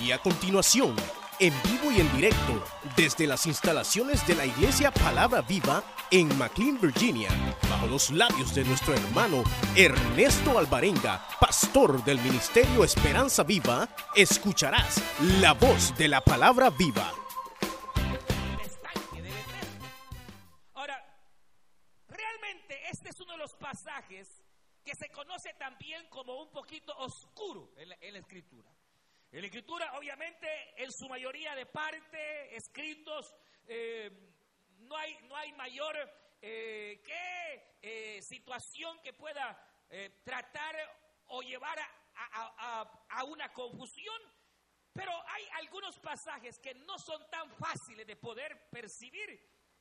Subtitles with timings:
[0.00, 0.94] Y a continuación,
[1.40, 2.62] en vivo y en directo,
[2.96, 7.30] desde las instalaciones de la Iglesia Palabra Viva en McLean, Virginia,
[7.68, 9.42] bajo los labios de nuestro hermano
[9.74, 15.02] Ernesto Alvarenga, pastor del Ministerio Esperanza Viva, escucharás
[15.40, 17.10] la voz de la Palabra Viva.
[20.74, 21.02] Ahora,
[22.08, 24.28] realmente este es uno de los pasajes
[24.84, 28.70] que se conoce también como un poquito oscuro en la, en la escritura.
[29.36, 30.48] En la escritura, obviamente,
[30.82, 33.34] en su mayoría de parte, escritos,
[33.66, 34.10] eh,
[34.78, 35.94] no, hay, no hay mayor
[36.40, 39.62] eh, que, eh, situación que pueda
[40.24, 40.74] tratar
[41.26, 44.18] o llevar a, a, a, una confusión,
[44.94, 49.38] pero hay algunos pasajes que no son tan fáciles de poder percibir.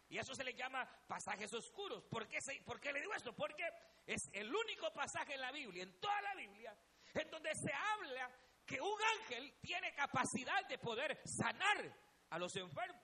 [0.10, 2.04] Y eso se le llama pasajes oscuros.
[2.04, 3.34] ¿Por qué, se, ¿Por qué le digo esto?
[3.34, 3.64] Porque
[4.06, 6.78] es el único pasaje en la Biblia, en toda la Biblia,
[7.14, 8.30] en donde se habla
[8.66, 11.96] que un ángel tiene capacidad de poder sanar
[12.30, 13.02] a los enfermos.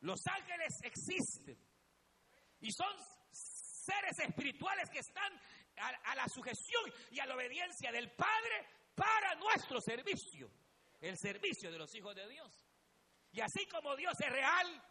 [0.00, 1.58] Los ángeles existen
[2.60, 2.94] y son
[3.30, 5.32] seres espirituales que están
[5.76, 10.50] a, la sujeción y a la obediencia del Padre para nuestro servicio,
[11.00, 12.66] el servicio de los hijos de Dios.
[13.32, 14.82] Y así como Dios es real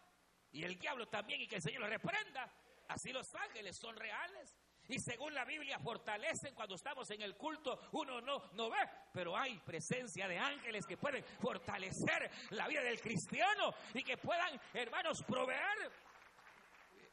[0.52, 2.52] y el diablo también y que el Señor lo reprenda,
[2.88, 4.59] así los ángeles son reales
[4.90, 8.78] y según la Biblia fortalecen cuando estamos en el culto, uno no, no ve,
[9.12, 14.60] pero hay presencia de ángeles que pueden fortalecer la vida del cristiano y que puedan,
[14.74, 15.92] hermanos, proveer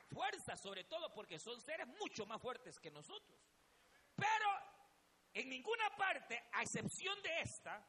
[0.09, 3.39] fuerza, sobre todo porque son seres mucho más fuertes que nosotros.
[4.15, 4.49] Pero
[5.35, 7.85] en ninguna parte, a excepción de esta,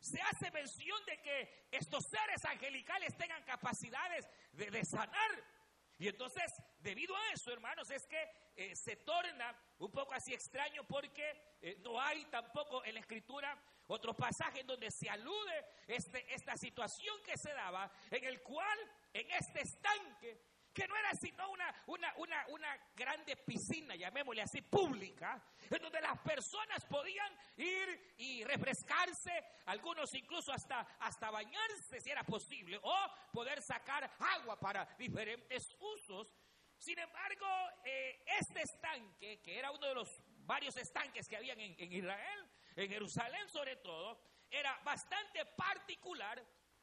[0.00, 5.58] se hace mención de que estos seres angelicales tengan capacidades de, de sanar
[5.98, 6.44] y entonces,
[6.80, 11.76] debido a eso, hermanos, es que eh, se torna un poco así extraño porque eh,
[11.80, 17.16] no hay tampoco en la escritura otro pasaje en donde se alude este, esta situación
[17.24, 18.78] que se daba, en el cual
[19.12, 20.40] en este estanque
[20.78, 26.00] que no era sino una, una, una, una grande piscina, llamémosle así, pública, en donde
[26.00, 29.32] las personas podían ir y refrescarse,
[29.66, 32.96] algunos incluso hasta, hasta bañarse si era posible, o
[33.32, 36.28] poder sacar agua para diferentes usos.
[36.78, 37.46] Sin embargo,
[37.84, 40.08] eh, este estanque, que era uno de los
[40.46, 46.42] varios estanques que habían en, en Israel, en Jerusalén sobre todo, era bastante particular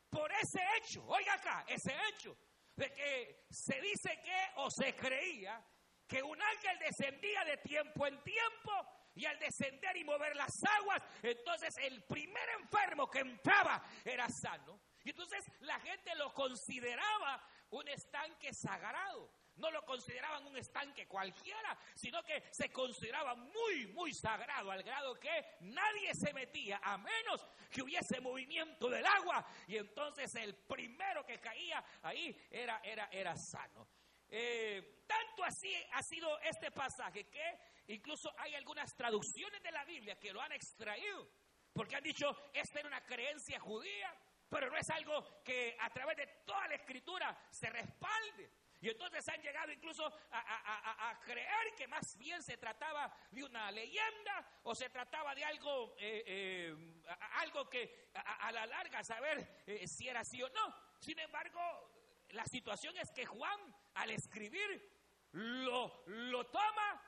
[0.09, 1.03] por ese hecho.
[1.07, 2.37] Oiga acá, ese hecho
[2.75, 5.63] de que se dice que o se creía
[6.07, 8.71] que un ángel descendía de tiempo en tiempo
[9.15, 14.79] y al descender y mover las aguas, entonces el primer enfermo que entraba era sano.
[15.03, 17.41] Y entonces la gente lo consideraba
[17.71, 19.31] un estanque sagrado.
[19.57, 25.19] No lo consideraban un estanque cualquiera, sino que se consideraba muy, muy sagrado, al grado
[25.19, 29.45] que nadie se metía, a menos que hubiese movimiento del agua.
[29.67, 33.87] Y entonces el primero que caía ahí era, era, era sano.
[34.27, 40.19] Eh, tanto así ha sido este pasaje que incluso hay algunas traducciones de la Biblia
[40.19, 41.29] que lo han extraído,
[41.71, 44.13] porque han dicho, esta era una creencia judía,
[44.49, 48.49] pero no es algo que a través de toda la escritura se respalde.
[48.85, 54.47] Y entonces han llegado incluso a, creer que más bien se trataba de una leyenda
[54.61, 57.01] o se trataba de algo, eh, eh,
[57.37, 60.75] algo que a, la larga saber eh, si era así o no.
[60.99, 61.59] Sin embargo,
[62.29, 63.59] la situación es que Juan
[63.95, 64.87] al escribir
[65.31, 67.01] lo, lo toma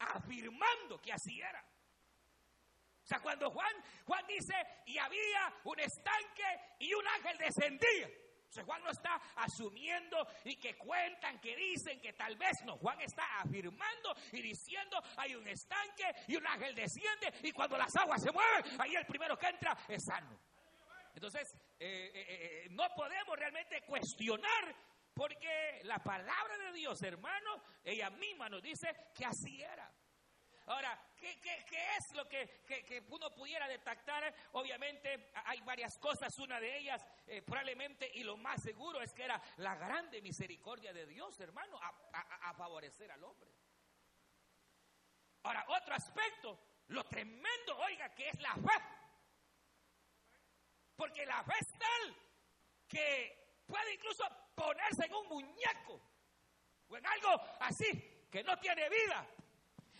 [0.00, 1.64] afirmando que así era.
[3.04, 3.72] O sea, cuando Juan,
[4.04, 4.54] Juan dice,
[4.86, 8.10] y había un estanque y un ángel descendía.
[8.62, 12.76] Juan no está asumiendo y que cuentan, que dicen, que tal vez no.
[12.78, 17.94] Juan está afirmando y diciendo, hay un estanque y un ángel desciende y cuando las
[17.96, 20.38] aguas se mueven, ahí el primero que entra es sano.
[21.14, 24.74] Entonces, eh, eh, eh, no podemos realmente cuestionar
[25.14, 29.90] porque la palabra de Dios, hermano, ella misma nos dice que así era.
[30.66, 30.98] Ahora,
[31.40, 34.34] ¿qué, es lo que, uno pudiera detectar?
[34.52, 39.24] Obviamente hay varias cosas, una de ellas eh, probablemente y lo más seguro es que
[39.24, 43.50] era la grande misericordia de Dios, hermano, a, favorecer al hombre.
[45.42, 48.82] Ahora, otro aspecto, lo tremendo, oiga, que es la fe.
[50.96, 52.16] Porque la fe es tal
[52.86, 54.24] que puede incluso
[54.54, 56.00] ponerse en un muñeco
[56.88, 59.26] o en algo así que no tiene vida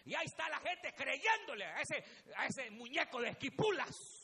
[0.05, 2.05] y ahí está la gente creyéndole a ese,
[2.37, 4.21] a ese muñeco de esquipulas.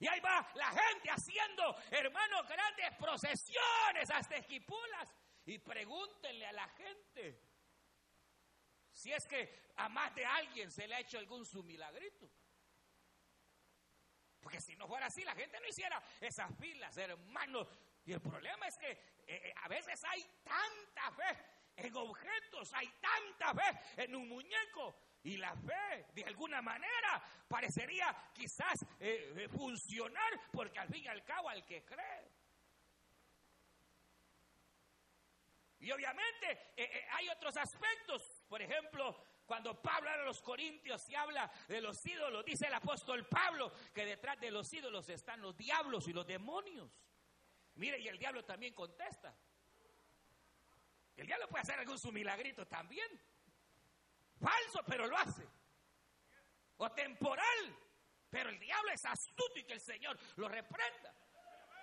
[0.00, 5.14] Y ahí va la gente haciendo, hermanos, grandes procesiones hasta esquipulas.
[5.44, 7.40] Y pregúntenle a la gente
[8.92, 12.28] si es que a más de alguien se le ha hecho algún su milagrito.
[14.40, 17.68] Porque si no fuera así, la gente no hiciera esas filas, hermanos.
[18.04, 22.88] Y el problema es que eh, eh, a veces hay tanta fe en objetos, hay
[23.00, 24.96] tanta fe en un muñeco.
[25.22, 31.24] Y la fe, de alguna manera, parecería quizás eh, funcionar, porque al fin y al
[31.24, 32.30] cabo, al que cree.
[35.80, 36.72] Y obviamente
[37.12, 39.16] hay otros aspectos, por ejemplo,
[39.48, 43.72] cuando Pablo habla a los corintios y habla de los ídolos, dice el apóstol Pablo
[43.94, 46.90] que detrás de los ídolos están los diablos y los demonios.
[47.76, 49.34] Mire, y el diablo también contesta.
[51.18, 53.08] El diablo puede hacer algún su milagrito también.
[54.40, 55.46] Falso, pero lo hace.
[56.78, 57.76] O temporal,
[58.30, 61.12] pero el diablo es astuto y que el Señor lo reprenda.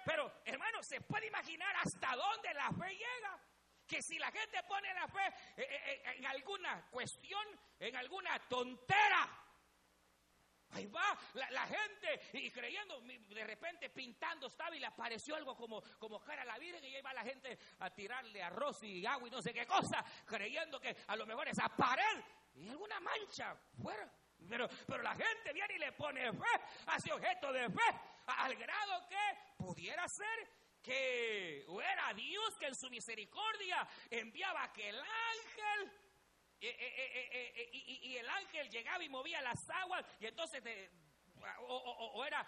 [0.05, 3.41] Pero, hermano, ¿se puede imaginar hasta dónde la fe llega?
[3.85, 7.45] que si la gente pone la fe eh, eh, eh, en alguna cuestión,
[7.79, 9.29] en alguna tontera,
[10.75, 15.81] Ahí va la, gente y creyendo, de repente pintando estaba y le apareció algo como,
[15.97, 19.27] como cara a la Virgen y ahí va la gente a tirarle arroz y agua
[19.27, 22.21] y no sé qué cosa, creyendo que a lo mejor esa pared
[22.55, 24.11] y alguna mancha fuera.
[24.49, 29.07] Pero, pero la gente viene y le pone fe, hace objeto de fe, al grado
[29.07, 30.49] que pudiera ser
[30.81, 35.91] que era Dios que en su misericordia enviaba que el ángel
[36.61, 40.63] eh, eh, eh, y, el ángel llegaba y movía las aguas y entonces
[41.59, 42.45] o, era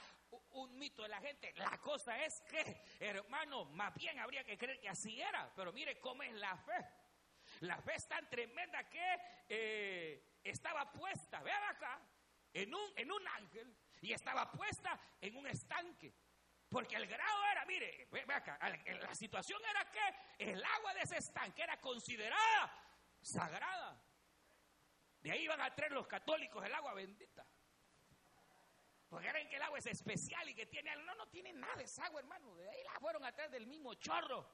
[0.51, 1.53] un mito de la gente.
[1.57, 5.99] La cosa es que, hermano, más bien habría que creer que así era, pero mire
[5.99, 6.85] cómo es la fe.
[7.61, 12.01] La fe es tan tremenda que estaba puesta, vean acá,
[12.53, 16.13] en un, en un ángel y estaba puesta en un estanque.
[16.69, 18.59] Porque el grado era, mire, acá,
[19.01, 22.86] la situación era que el agua de ese estanque era considerada
[23.27, 24.01] sagrada.
[25.21, 27.45] De ahí iban a traer los católicos el agua bendita.
[29.09, 32.05] Porque creen que el agua es especial y que tiene No, no tiene nada esa
[32.05, 32.55] agua, hermano.
[32.55, 34.49] De ahí la fueron a traer del mismo chorro.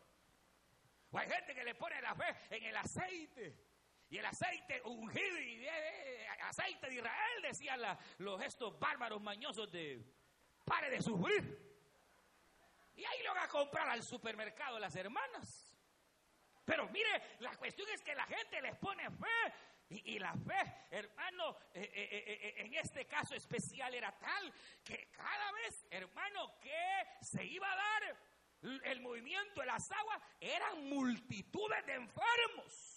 [1.11, 3.73] O hay gente que le pone la fe en el aceite.
[4.09, 7.79] Y el aceite ungido y de, aceite de Israel, decían
[8.19, 10.03] los estos bárbaros mañosos de
[10.63, 11.63] pare de sufrir.
[12.95, 15.72] Y ahí lo van a comprar al supermercado las hermanas.
[16.65, 19.53] Pero mire, la cuestión es que la gente les pone fe.
[19.89, 24.51] Y, la fe, hermano, eh, eh, eh, en este caso especial era tal
[24.83, 28.17] que cada vez, hermano, que se iba a dar
[28.85, 32.92] el movimiento de las aguas, eran multitudes de enfermos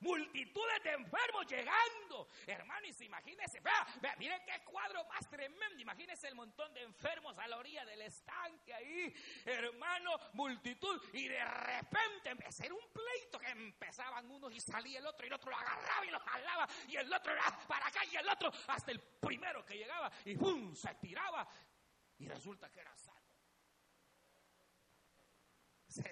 [0.00, 2.28] multitudes de enfermos llegando.
[2.46, 5.80] Hermano, y imagínese, vea, vea, miren qué cuadro más tremendo.
[5.80, 9.14] Imagínese el montón de enfermos a la orilla del estanque ahí,
[9.44, 11.00] hermano, multitud.
[11.12, 15.34] Y de repente empezó un pleito que empezaban unos y salía el otro, y el
[15.34, 18.52] otro lo agarraba y lo jalaba, y el otro era para acá, y el otro
[18.68, 20.74] hasta el primero que llegaba, y ¡pum!
[20.74, 21.48] se tiraba.
[22.18, 22.96] Y resulta que era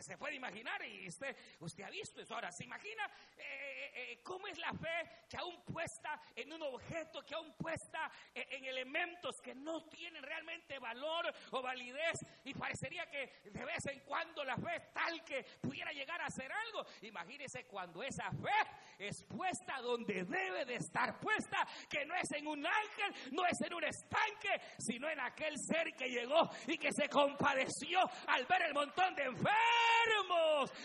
[0.01, 2.35] se, puede imaginar y usted, usted ha visto eso.
[2.35, 3.05] Ahora, ¿se imagina
[3.37, 7.53] eh, eh, eh, cómo es la fe que aún puesta en un objeto, que aún
[7.57, 13.87] puesta en, elementos que no tienen realmente valor o validez y parecería que de vez
[13.87, 16.85] en cuando la fe es tal que pudiera llegar a hacer algo?
[17.03, 22.47] Imagínese cuando esa fe es puesta donde debe de estar puesta, que no es en
[22.47, 26.93] un ángel, no es en un estanque, sino en aquel ser que llegó y que
[26.93, 29.76] se compadeció al ver el montón de enfermos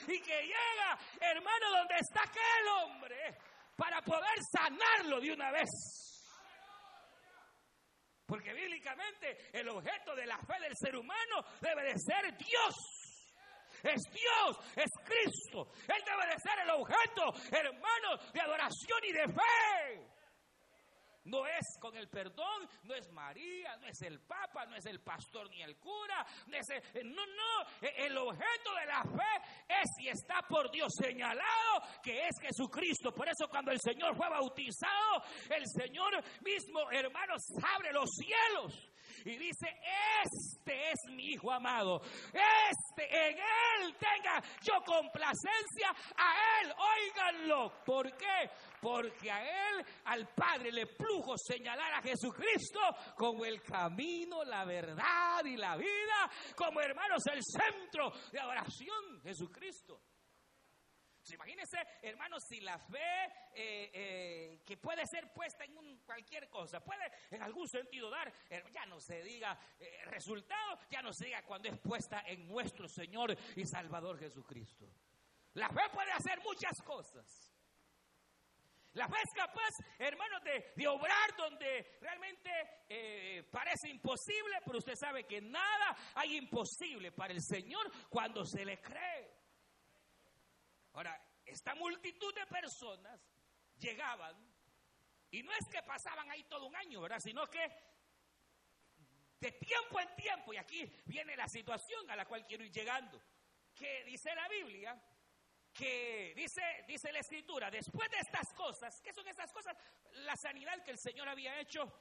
[0.07, 3.37] y que llega, hermano, donde está aquel hombre
[3.75, 5.69] para poder sanarlo de una vez.
[8.25, 12.75] Porque bíblicamente el objeto de la fe del ser humano debe de ser Dios.
[13.83, 15.71] Es Dios, es Cristo.
[15.87, 20.10] Él debe de ser el objeto, hermano, de adoración y de fe.
[21.25, 25.01] No es con el perdón, no es María, no es el Papa, no es el
[25.01, 26.25] pastor ni el cura.
[26.47, 26.57] No,
[27.03, 32.27] no, no, e, el objeto de la fe es y está por Dios señalado que
[32.27, 33.13] es Jesucristo.
[33.13, 37.41] Por eso cuando el Señor fue bautizado, el Señor mismo, hermanos,
[37.75, 38.91] abre los cielos
[39.25, 39.67] y dice,
[40.23, 42.01] este es mi hijo amado,
[42.33, 47.71] este en él tenga yo complacencia, a él, óiganlo.
[47.85, 48.49] ¿Por qué?
[48.81, 52.79] Porque a él, al Padre, le plujo señalar a Jesucristo
[53.15, 60.01] como el camino, la verdad y la vida, como hermanos el centro de adoración, Jesucristo.
[61.29, 67.11] Imagínense, hermanos, si la fe eh, eh, que puede ser puesta en cualquier cosa, puede
[67.29, 68.33] en algún sentido dar,
[68.73, 72.87] ya no se diga eh, resultado, ya no se diga cuando es puesta en nuestro
[72.87, 74.87] Señor y Salvador Jesucristo.
[75.53, 77.50] La fe puede hacer muchas cosas.
[78.93, 79.69] La fe es capaz,
[79.99, 82.49] hermanos, de, de obrar donde realmente
[82.89, 88.65] eh, parece imposible, pero usted sabe que nada hay imposible para el Señor cuando se
[88.65, 89.33] le cree.
[90.93, 93.19] Ahora, esta multitud de personas
[93.77, 94.35] llegaban,
[95.31, 97.19] y no es que pasaban ahí todo un año, ¿verdad?
[97.21, 97.65] Sino que
[99.39, 103.21] de tiempo en tiempo, y aquí viene la situación a la cual quiero ir llegando,
[103.73, 105.01] que dice la Biblia,
[105.73, 109.75] que dice, dice la escritura, después de estas cosas, ¿qué son estas cosas?
[110.25, 111.91] La sanidad que el Señor había hecho,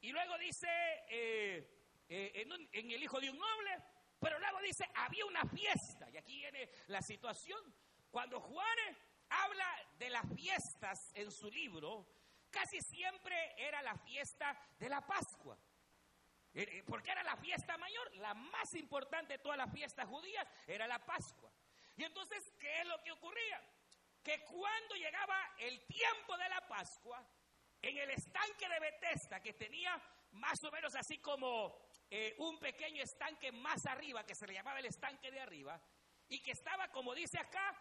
[0.00, 0.68] y luego dice
[1.08, 3.76] eh, eh, en, en el hijo de un noble,
[4.18, 7.60] pero luego dice, había una fiesta, y aquí viene la situación,
[8.10, 8.78] cuando Juan
[9.28, 12.06] habla de las fiestas en su libro,
[12.50, 15.58] casi siempre era la fiesta de la Pascua.
[16.52, 20.88] Eh, porque era la fiesta mayor, la más importante de todas las fiestas judías era
[20.88, 21.50] la Pascua.
[22.00, 23.62] Y entonces, ¿qué es lo que ocurría?
[24.22, 27.22] Que cuando llegaba el tiempo de la Pascua,
[27.82, 30.00] en el estanque de Bethesda, que tenía
[30.32, 31.78] más o menos así como
[32.08, 35.78] eh, un pequeño estanque más arriba, que se le llamaba el estanque de arriba,
[36.26, 37.76] y que estaba, como dice acá,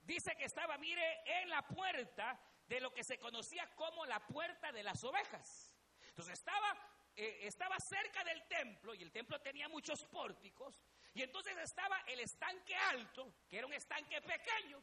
[0.00, 4.72] dice que estaba, mire, en la puerta de lo que se conocía como la puerta
[4.72, 5.76] de las ovejas.
[6.08, 6.76] Entonces estaba,
[7.14, 10.82] eh, estaba cerca del templo y el templo tenía muchos pórticos
[11.14, 14.82] y entonces estaba el estanque alto, que era un estanque pequeño,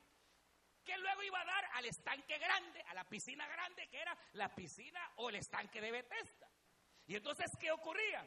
[0.84, 4.56] que luego iba a dar al estanque grande, a la piscina grande, que era la
[4.56, 6.50] piscina o el estanque de Bethesda.
[7.06, 8.26] Y entonces, ¿qué ocurría?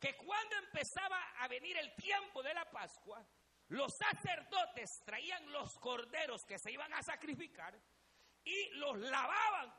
[0.00, 3.24] Que cuando empezaba a venir el tiempo de la Pascua,
[3.68, 7.78] los sacerdotes traían los corderos que se iban a sacrificar
[8.42, 9.72] y los lavaban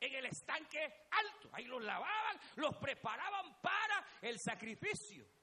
[0.00, 1.50] en el estanque alto.
[1.52, 5.35] Ahí los lavaban, los preparaban para el sacrificio.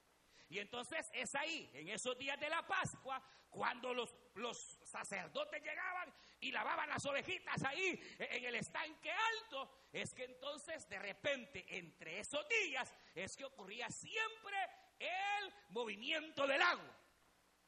[0.54, 3.20] Y entonces es ahí, en esos días de la Pascua,
[3.50, 10.14] cuando los, los sacerdotes llegaban y lavaban las ovejitas ahí en el estanque alto, es
[10.14, 14.56] que entonces de repente entre esos días es que ocurría siempre
[15.00, 17.00] el movimiento del agua.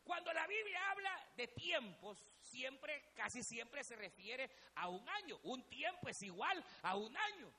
[0.04, 5.40] Cuando la Biblia habla de tiempos, siempre, casi siempre se refiere a un año.
[5.42, 7.52] Un tiempo es igual a un año.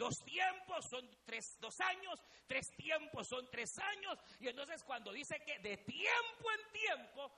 [0.00, 4.18] Dos tiempos son tres, dos años, tres tiempos son tres años.
[4.38, 7.30] Y entonces cuando dice que de tiempo en tiempo,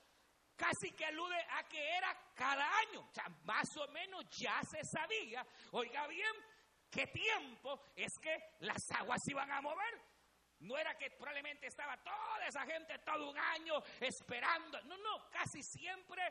[0.54, 3.00] casi que alude a que era cada año.
[3.00, 6.32] O sea, más o menos ya se sabía, oiga bien,
[6.88, 10.00] qué tiempo es que las aguas iban a mover.
[10.60, 14.80] No era que probablemente estaba toda esa gente todo un año esperando.
[14.82, 16.22] No, no, casi siempre,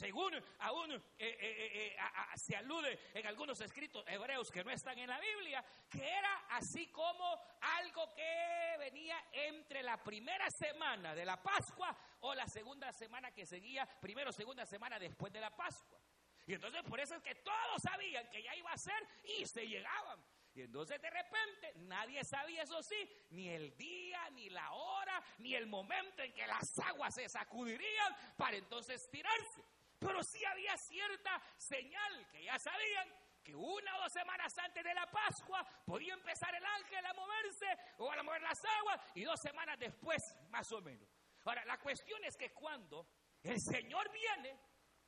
[0.00, 1.96] según aún eh, eh, eh,
[2.34, 6.86] se alude en algunos escritos hebreos que no están en la Biblia, que era así
[6.86, 13.30] como algo que venía entre la primera semana de la Pascua o la segunda semana
[13.32, 16.00] que seguía, primero segunda semana después de la Pascua.
[16.46, 19.06] Y entonces por eso es que todos sabían que ya iba a ser
[19.38, 20.18] y se llegaban.
[20.54, 25.54] Y entonces de repente nadie sabía, eso sí, ni el día, ni la hora, ni
[25.54, 29.62] el momento en que las aguas se sacudirían para entonces tirarse.
[30.00, 33.06] Pero sí había cierta señal que ya sabían
[33.44, 37.66] que una o dos semanas antes de la Pascua podía empezar el ángel a moverse
[37.98, 41.06] o a mover las aguas y dos semanas después, más o menos.
[41.44, 43.06] Ahora, la cuestión es que cuando
[43.42, 44.58] el Señor viene,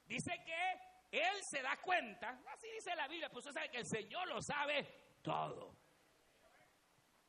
[0.04, 0.80] dice que
[1.10, 4.42] Él se da cuenta, así dice la Biblia, pues usted sabe que el Señor lo
[4.42, 5.74] sabe todo.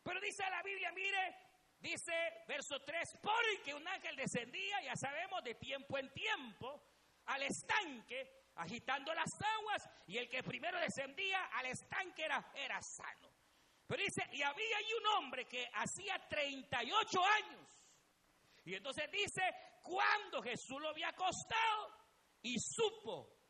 [0.03, 1.35] Pero dice la Biblia, mire,
[1.79, 2.13] dice
[2.45, 6.92] verso 3, porque un ángel descendía, ya sabemos, de tiempo en tiempo,
[7.27, 13.31] al estanque, agitando las aguas, y el que primero descendía al estanque era, era sano.
[13.87, 17.69] Pero dice, y había ahí un hombre que hacía 38 años.
[18.65, 19.41] Y entonces dice,
[19.81, 21.89] cuando Jesús lo había acostado
[22.41, 23.42] y supo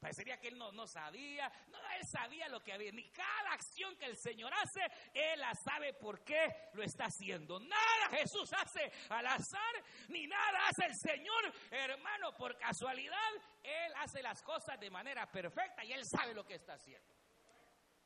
[0.00, 2.90] Parecería que él no, no sabía, no, él sabía lo que había.
[2.90, 4.80] Ni cada acción que el Señor hace,
[5.12, 7.60] él la sabe por qué lo está haciendo.
[7.60, 13.30] Nada Jesús hace al azar, ni nada hace el Señor, hermano, por casualidad.
[13.62, 17.14] Él hace las cosas de manera perfecta y él sabe lo que está haciendo.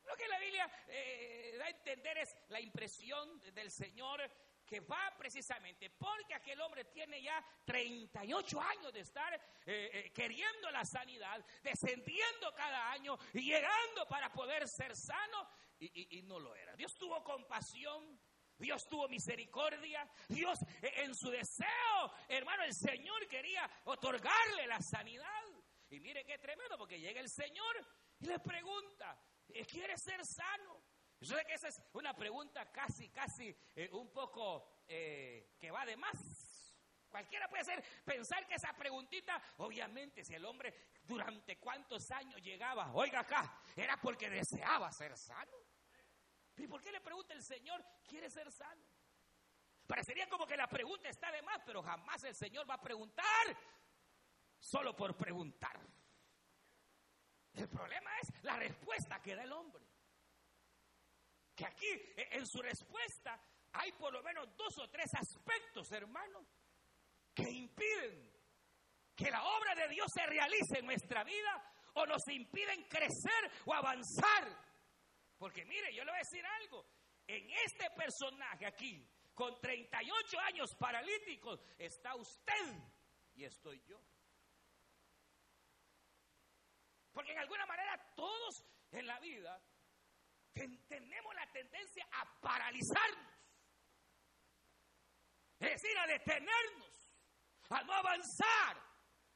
[0.05, 4.21] Lo que la Biblia eh, da a entender es la impresión del Señor
[4.65, 10.71] que va precisamente porque aquel hombre tiene ya 38 años de estar eh, eh, queriendo
[10.71, 15.47] la sanidad, descendiendo cada año y llegando para poder ser sano
[15.79, 16.75] y, no lo era.
[16.75, 18.19] Dios tuvo compasión.
[18.57, 20.09] Dios tuvo misericordia.
[20.29, 25.43] Dios eh, en su deseo, hermano, el Señor quería otorgarle la sanidad.
[25.89, 27.85] Y mire qué tremendo, porque llega el Señor
[28.19, 29.19] y le pregunta,
[29.69, 30.81] ¿quiere ser sano?
[31.19, 35.85] Yo sé que esa es una pregunta casi, casi eh, un poco eh, que va
[35.85, 36.17] de más.
[37.09, 42.91] Cualquiera puede ser, pensar que esa preguntita, obviamente, si el hombre durante cuántos años llegaba,
[42.93, 45.57] oiga acá, era porque deseaba ser sano.
[46.57, 48.83] ¿Y por qué le pregunta el Señor, quiere ser sano?
[49.87, 53.57] Parecería como que la pregunta está de más, pero jamás el Señor va a preguntar
[54.59, 55.79] solo por preguntar.
[57.53, 59.85] El problema es la respuesta que da el hombre.
[61.55, 63.39] Que aquí, e, en su respuesta,
[63.73, 66.45] hay por lo menos dos o tres aspectos, hermano,
[67.33, 68.31] que impiden
[69.15, 73.73] que la obra de Dios se realice en nuestra vida o nos impiden crecer o
[73.73, 74.65] avanzar.
[75.37, 76.85] Porque mire, yo le voy a decir algo.
[77.27, 82.73] En este personaje aquí, con 38 años paralíticos, está usted
[83.35, 83.99] y estoy yo.
[87.11, 89.61] Porque en alguna manera todos en la vida
[90.87, 93.33] tenemos la tendencia a paralizarnos.
[95.59, 97.11] Es decir, a detenernos,
[97.69, 98.77] a no avanzar,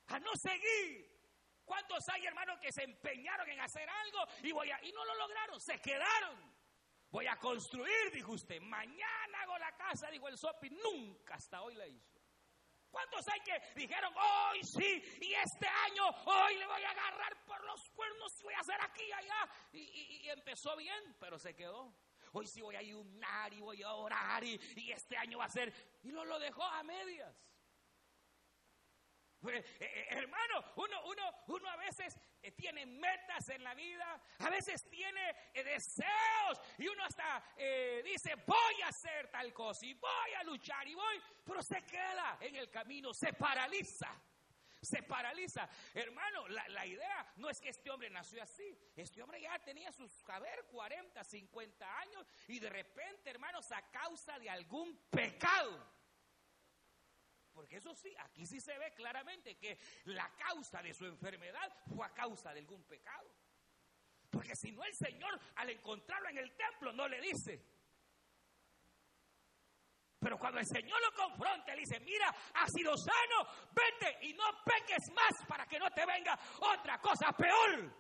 [0.08, 1.10] a no seguir.
[1.66, 5.16] ¿Cuántos hay hermanos que se empeñaron en hacer algo y, voy a, y no lo
[5.16, 5.60] lograron?
[5.62, 6.58] Se quedaron.
[7.12, 8.60] Voy a construir, dijo usted.
[8.62, 10.70] Mañana hago la casa, dijo el Sopi.
[10.70, 12.19] Nunca hasta hoy la hizo.
[12.92, 17.64] ¿Cuántos hay que dijeron, hoy sí, y este año, hoy le voy a agarrar por
[17.66, 19.50] los cuernos y voy a hacer aquí y allá?
[19.74, 21.94] Y, empezó bien, pero se quedó.
[22.34, 25.50] Hoy sí voy a ayunar y voy a orar y, y este año va a
[25.50, 25.74] ser.
[26.04, 27.49] Y no lo dejó a medias.
[29.42, 34.22] Pues, eh, eh, hermano, uno, uno, uno a veces eh, tiene metas en la vida,
[34.40, 37.44] a veces tiene deseos y uno hasta
[38.04, 42.38] dice voy a hacer tal cosa y voy a luchar y voy, pero se queda
[42.42, 44.14] en el camino, se paraliza.
[44.82, 45.68] Se paraliza.
[45.94, 48.78] Hermano, la, la idea no es que este hombre nació así.
[48.96, 53.82] Este hombre ya tenía sus, a ver, 40, 50 años y de repente, hermanos, a
[53.92, 55.86] causa de algún pecado,
[57.60, 62.06] porque eso sí, aquí sí se ve claramente que la causa de su enfermedad fue
[62.06, 63.30] a causa de algún pecado.
[64.30, 67.62] Porque si no el Señor al encontrarlo en el templo no le dice.
[70.22, 74.46] Pero cuando el Señor lo confronta, le dice, mira, has sido sano, vete y no
[74.64, 77.94] peques más para que no te venga otra cosa peor.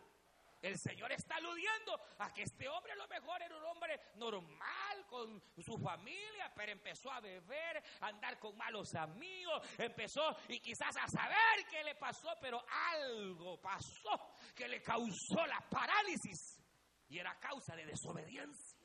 [0.61, 5.05] El Señor está aludiendo a que este hombre a lo mejor era un hombre normal
[5.07, 10.95] con su familia, pero empezó a beber, a andar con malos amigos, empezó y quizás
[10.97, 16.59] a saber qué le pasó, pero algo pasó que le causó la parálisis
[17.07, 18.79] y era causa de desobediencia.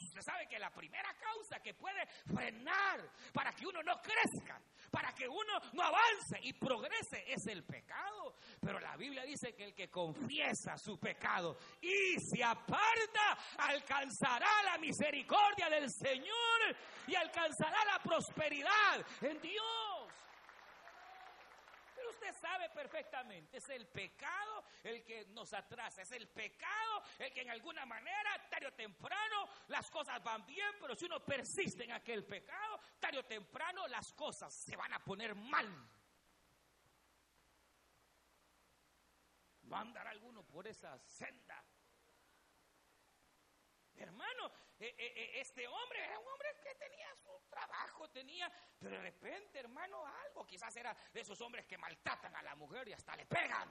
[0.00, 3.00] Usted sabe que la primera causa que puede frenar
[3.32, 4.60] para que uno no crezca,
[4.90, 8.36] para que uno no avance y progrese es el pecado.
[8.60, 14.78] Pero la Biblia dice que el que confiesa su pecado y se aparta alcanzará la
[14.78, 16.76] misericordia del Señor
[17.06, 19.99] y alcanzará la prosperidad en Dios
[22.20, 27.40] usted sabe perfectamente, es el pecado el que nos atrasa, es el pecado el que
[27.40, 31.92] en alguna manera, tarde o temprano, las cosas van bien, pero si uno persiste en
[31.92, 35.66] aquel pecado, tarde o temprano las cosas se van a poner mal.
[39.62, 41.64] ¿No andará alguno por esa senda?
[44.00, 48.92] Hermano, eh, eh, eh, este hombre era un hombre que tenía su trabajo, tenía, pero
[48.92, 52.94] de repente, hermano, algo, quizás era de esos hombres que maltratan a la mujer y
[52.94, 53.68] hasta le pegan.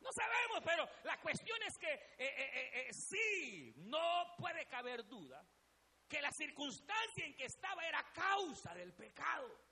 [0.00, 5.44] No sabemos, pero la cuestión es que sí, no puede caber duda
[6.08, 9.71] que la circunstancia en que estaba era causa del pecado.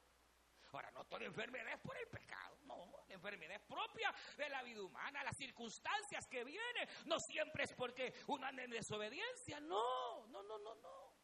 [0.73, 4.63] Ahora, no toda enfermedad es por el pecado, no, la enfermedad es propia de la
[4.63, 10.27] vida humana, las circunstancias que vienen, no siempre es porque uno anda en desobediencia, no,
[10.29, 11.21] no, no, no, no.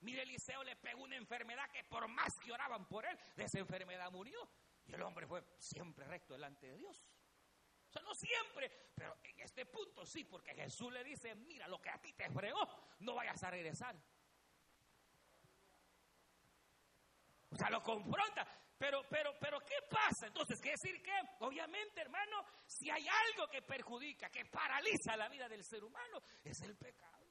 [0.00, 3.58] Mire, Eliseo le pegó una enfermedad que por más que oraban por él, de esa
[3.58, 4.38] enfermedad murió.
[4.86, 7.06] Y el hombre fue siempre recto delante de Dios.
[7.88, 11.80] O sea, no siempre, pero en este punto sí, porque Jesús le dice, mira, lo
[11.80, 12.68] que a ti te fregó,
[12.98, 13.96] no vayas a regresar.
[17.50, 18.46] O sea, lo confronta.
[18.84, 20.26] Pero, pero, pero, ¿qué pasa?
[20.26, 21.10] Entonces, ¿qué decir que?
[21.40, 26.60] Obviamente, hermano, si hay algo que perjudica, que paraliza la vida del ser humano, es
[26.60, 27.24] el pecado.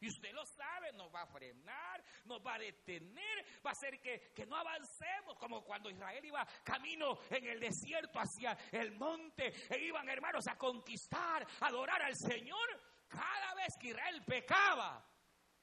[0.00, 4.00] Y usted lo sabe, nos va a frenar, nos va a detener, va a hacer
[4.00, 9.52] que, que, no avancemos, como cuando Israel iba camino en el desierto hacia el monte,
[9.68, 12.80] e iban hermanos a conquistar, a adorar al Señor.
[13.06, 15.06] Cada vez que Israel pecaba,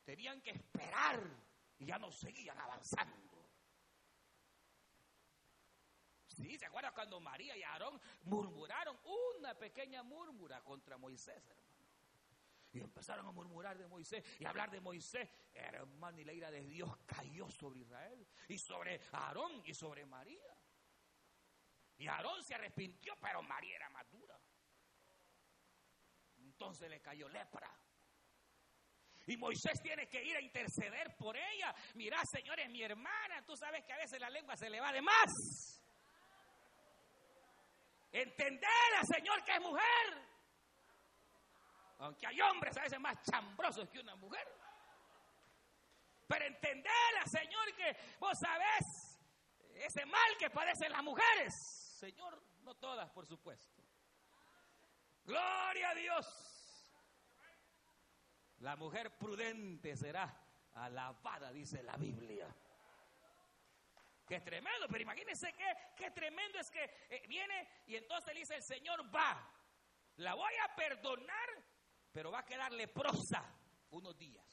[0.03, 1.19] tenían que esperar
[1.79, 3.32] y ya no seguían avanzando.
[6.33, 8.97] Sí, ¿se acuerda cuando María y Aarón murmuraron
[9.39, 11.73] una pequeña murmura contra Moisés, hermano?
[12.73, 15.29] Y empezaron a murmurar de Moisés y hablar de Moisés.
[15.53, 20.57] Hermano, y la ira de Dios cayó sobre Israel y sobre Aarón y sobre María.
[21.97, 24.39] Y Aarón se arrepintió, pero María era madura.
[26.37, 27.71] Entonces le cayó lepra.
[29.27, 31.73] Y Moisés tiene que ir a interceder por ella.
[31.93, 35.01] Mira, señores, mi hermana, tú sabes que a veces la lengua se le va de
[35.01, 35.82] más.
[38.13, 40.27] Entendela, Señor, que es mujer.
[41.97, 44.47] Aunque hay hombres a veces más chambrosos que una mujer.
[46.27, 49.19] Pero entendela, Señor, que vos sabés
[49.75, 51.53] ese mal que padecen las mujeres.
[51.97, 53.81] Señor, no todas, por supuesto.
[55.25, 56.93] Gloria a Dios.
[58.59, 60.39] La mujer prudente será
[60.75, 62.47] alabada, dice la Biblia.
[64.33, 68.55] Qué tremendo, pero imagínense qué, qué tremendo es que eh, viene y entonces le dice
[68.55, 69.47] el Señor va,
[70.15, 71.49] la voy a perdonar,
[72.11, 73.45] pero va a quedar leprosa
[73.91, 74.43] unos días.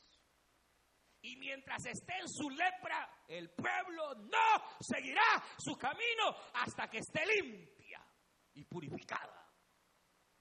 [1.22, 7.24] Y mientras esté en su lepra, el pueblo no seguirá su camino hasta que esté
[7.24, 8.06] limpia
[8.52, 9.50] y purificada.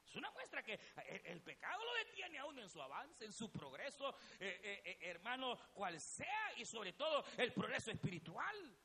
[0.03, 3.49] Es una muestra que eh, el, pecado lo detiene aún en su avance, en su
[3.49, 8.77] progreso, eh, hermano, cual sea, y sobre todo el progreso espiritual.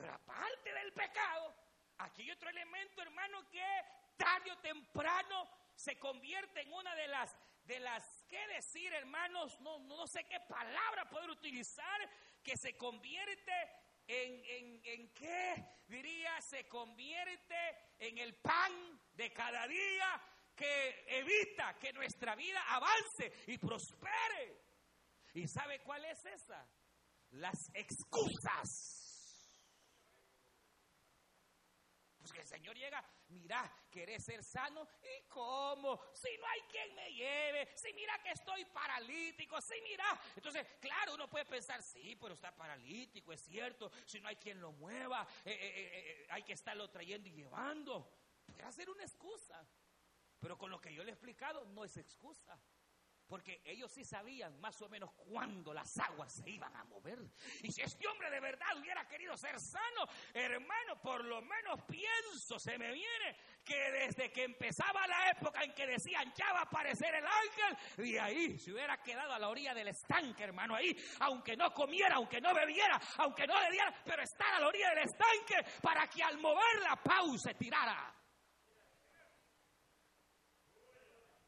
[0.00, 1.54] Pero aparte del pecado,
[1.98, 3.64] aquí hay otro elemento, hermano, que
[4.16, 9.60] tarde o temprano se convierte en una de las, de las, ¿qué decir, hermanos?
[9.60, 12.10] No, no sé qué palabra poder utilizar,
[12.42, 13.52] que se convierte
[14.06, 15.54] en, en, en, qué
[15.86, 17.56] diría, se convierte
[17.98, 20.20] en el pan de cada día
[20.56, 24.62] que evita que nuestra vida avance y prospere.
[25.34, 26.66] ¿Y sabe cuál es esa?
[27.32, 28.97] Las excusas.
[32.28, 37.12] Pues el Señor llega, mira, querés ser sano y cómo, si no hay quien me
[37.12, 40.20] lleve, si mira que estoy paralítico, si mira.
[40.36, 44.60] Entonces, claro, uno puede pensar, sí, pero está paralítico, es cierto, si no hay quien
[44.60, 48.12] lo mueva, eh, eh, eh, hay que estarlo trayendo y llevando.
[48.44, 49.66] Puede ser una excusa.
[50.38, 52.58] Pero con lo que yo le he explicado no es excusa.
[53.28, 57.18] Porque ellos sí sabían más o menos cuándo las aguas se iban a mover.
[57.62, 62.58] Y si este hombre de verdad hubiera querido ser sano, hermano, por lo menos pienso,
[62.58, 66.62] se me viene, que desde que empezaba la época en que decían ya va a
[66.62, 70.96] aparecer el ángel, y ahí se hubiera quedado a la orilla del estanque, hermano, ahí,
[71.20, 74.88] aunque no comiera, aunque no bebiera, aunque no le diera, pero estar a la orilla
[74.90, 78.14] del estanque para que al mover la pausa tirara.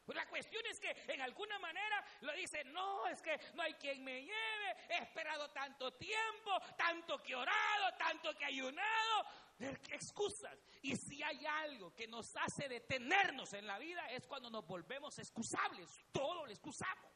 [0.13, 4.03] la cuestión es que en alguna manera lo dice, no, es que no hay quien
[4.03, 9.25] me lleve, he esperado tanto tiempo, tanto que orado, tanto que ayunado,
[9.57, 10.57] ¿qué excusas?
[10.81, 15.17] Y si hay algo que nos hace detenernos en la vida es cuando nos volvemos
[15.19, 17.11] excusables, todo lo excusamos.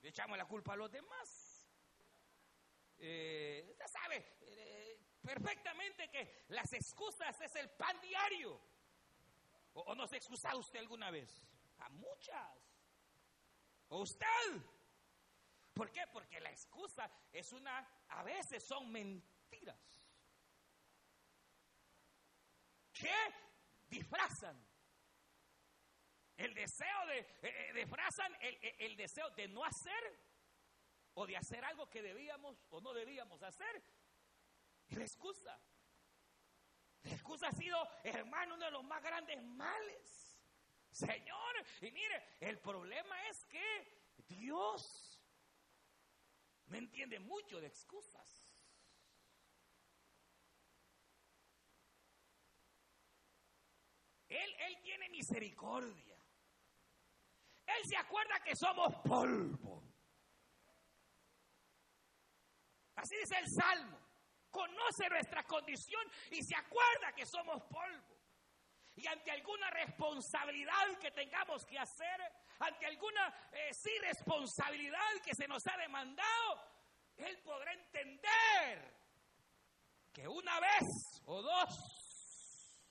[0.00, 1.68] Le echamos la culpa a los demás.
[2.98, 8.60] Eh, usted sabe eh, perfectamente que las excusas es el pan diario.
[9.74, 11.46] ¿O, no se excusa usted alguna vez?
[11.78, 12.58] A muchas.
[13.88, 14.26] ¿O usted?
[15.72, 16.06] ¿Por qué?
[16.12, 19.80] Porque la excusa es una, a veces son mentiras.
[22.92, 23.14] ¿Qué?
[23.88, 24.62] Disfrazan.
[26.36, 30.32] El deseo de, eh, eh, disfrazan el, el deseo de no hacer
[31.14, 33.82] o de hacer algo que debíamos o no debíamos hacer.
[34.88, 35.58] La excusa.
[37.04, 40.40] La excusa ha sido, hermano, uno de los más grandes males.
[40.90, 45.20] Señor, y mire, el problema es que Dios
[46.66, 48.52] no entiende mucho de excusas.
[54.28, 56.16] Él, él tiene misericordia.
[57.66, 59.82] Él se acuerda que somos polvo.
[62.94, 64.01] Así dice el Salmo
[64.52, 68.12] conoce nuestra condición y se acuerda que somos polvo.
[68.94, 72.20] Y ante alguna responsabilidad que tengamos que hacer,
[72.60, 76.62] ante alguna eh, sí responsabilidad que se nos ha demandado,
[77.16, 79.02] Él podrá entender
[80.12, 82.82] que una vez o dos,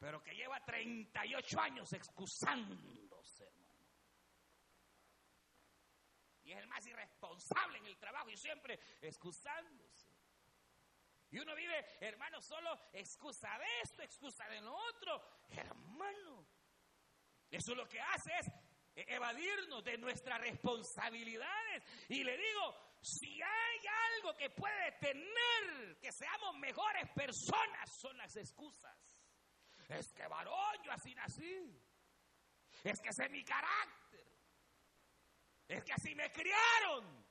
[0.00, 2.76] pero que lleva 38 años excusando
[6.44, 10.14] y es el más irresponsable en el trabajo y siempre excusándose.
[11.30, 15.20] Y uno vive, hermano, solo excusa de esto, excusa de lo otro.
[15.48, 16.46] Hermano,
[17.50, 18.46] eso lo que hace es
[18.94, 21.82] evadirnos de nuestras responsabilidades.
[22.08, 23.80] Y le digo, si hay
[24.14, 28.96] algo que puede tener que seamos mejores personas, son las excusas.
[29.88, 31.82] Es que varón, yo así nací.
[32.84, 34.03] Es que ese es mi carácter.
[35.68, 37.24] Es que así me criaron.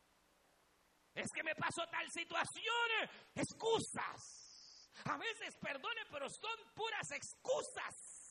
[1.13, 3.09] Es que me pasó tal situación.
[3.35, 4.91] Excusas.
[5.05, 8.23] A veces, perdone, pero son puras excusas.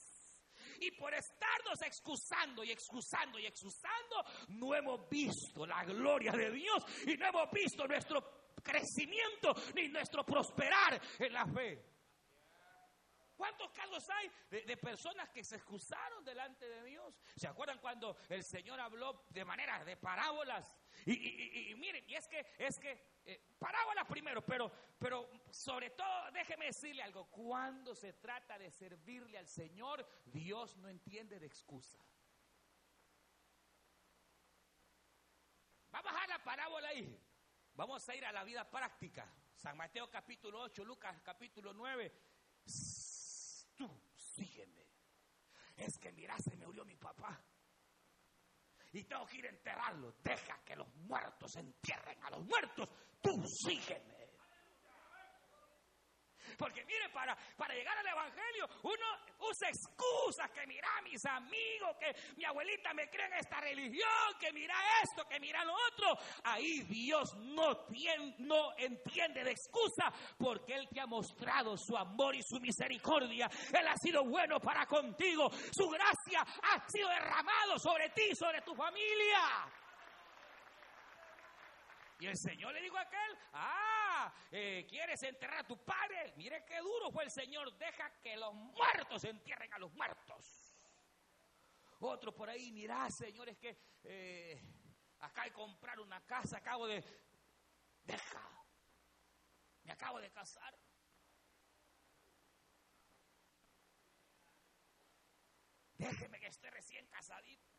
[0.80, 6.84] Y por estarnos excusando y excusando y excusando, no hemos visto la gloria de Dios
[7.06, 11.91] y no hemos visto nuestro crecimiento ni nuestro prosperar en la fe.
[13.42, 17.20] ¿Cuántos casos hay de, personas que se excusaron delante de Dios?
[17.34, 20.78] ¿Se acuerdan cuando el Señor habló de manera de parábolas?
[21.06, 26.66] Y, miren, y es que, es que, eh, parábolas primero, pero, pero sobre todo, déjeme
[26.66, 31.98] decirle algo, cuando se trata de servirle al Señor, Dios no entiende de excusa.
[35.90, 37.20] Vamos a la parábola ahí.
[37.74, 39.28] Vamos a ir a la vida práctica.
[39.56, 42.30] San Mateo capítulo 8, Lucas capítulo 9
[42.64, 43.01] tú
[44.34, 44.86] sígueme.
[45.76, 47.42] Es que mira, se me murió mi papá.
[48.92, 50.14] Y tengo que ir a enterrarlo.
[50.22, 52.88] Deja que los muertos entierren a los muertos.
[53.20, 53.30] Tú
[53.64, 54.11] sígueme.
[56.62, 59.06] Porque mire, para, para llegar al Evangelio, uno
[59.50, 64.52] usa excusas, que mira mis amigos, que mi abuelita me cree en esta religión, que
[64.52, 66.16] mira esto, que mira lo otro.
[66.44, 67.84] Ahí Dios no,
[68.38, 73.50] no entiende de excusa, porque Él te ha mostrado su amor y su misericordia.
[73.76, 75.50] Él ha sido bueno para contigo.
[75.72, 79.66] Su gracia ha sido derramado sobre ti, sobre tu familia.
[82.22, 86.32] Y el Señor le dijo a aquel, ah, eh, ¿quieres enterrar a tu padre?
[86.36, 90.72] Mire qué duro fue el Señor, deja que los muertos entierren a los muertos.
[91.98, 94.62] Otro por ahí, mira, Señor, es que eh,
[95.18, 97.02] acá hay comprar una casa, acabo de...
[98.04, 98.64] Deja,
[99.82, 100.78] me acabo de casar.
[105.94, 107.71] Déjeme que esté recién casadito.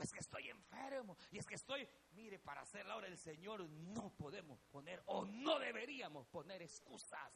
[0.00, 3.68] Pues que estoy enfermo y es que estoy, mire, para hacer la obra del Señor
[3.68, 7.30] no podemos poner o no deberíamos poner excusas.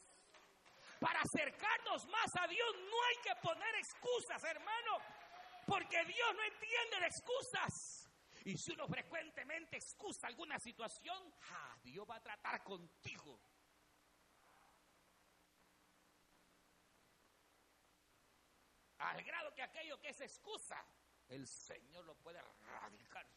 [0.99, 4.97] Para acercarnos más a Dios no hay que poner excusas, hermano,
[5.67, 8.09] porque Dios no entiende de excusas.
[8.45, 11.31] Y si uno frecuentemente excusa alguna situación,
[11.83, 13.39] Dios va a tratar contigo.
[18.97, 20.83] Al grado que aquello que es excusa
[21.29, 23.27] el Señor lo puede erradicar.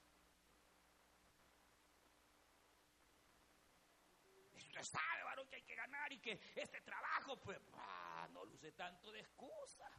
[4.55, 8.72] Usted sabe, varón, que hay que ganar y que este trabajo, pues, ah, no luce
[8.72, 9.90] tanto de excusa.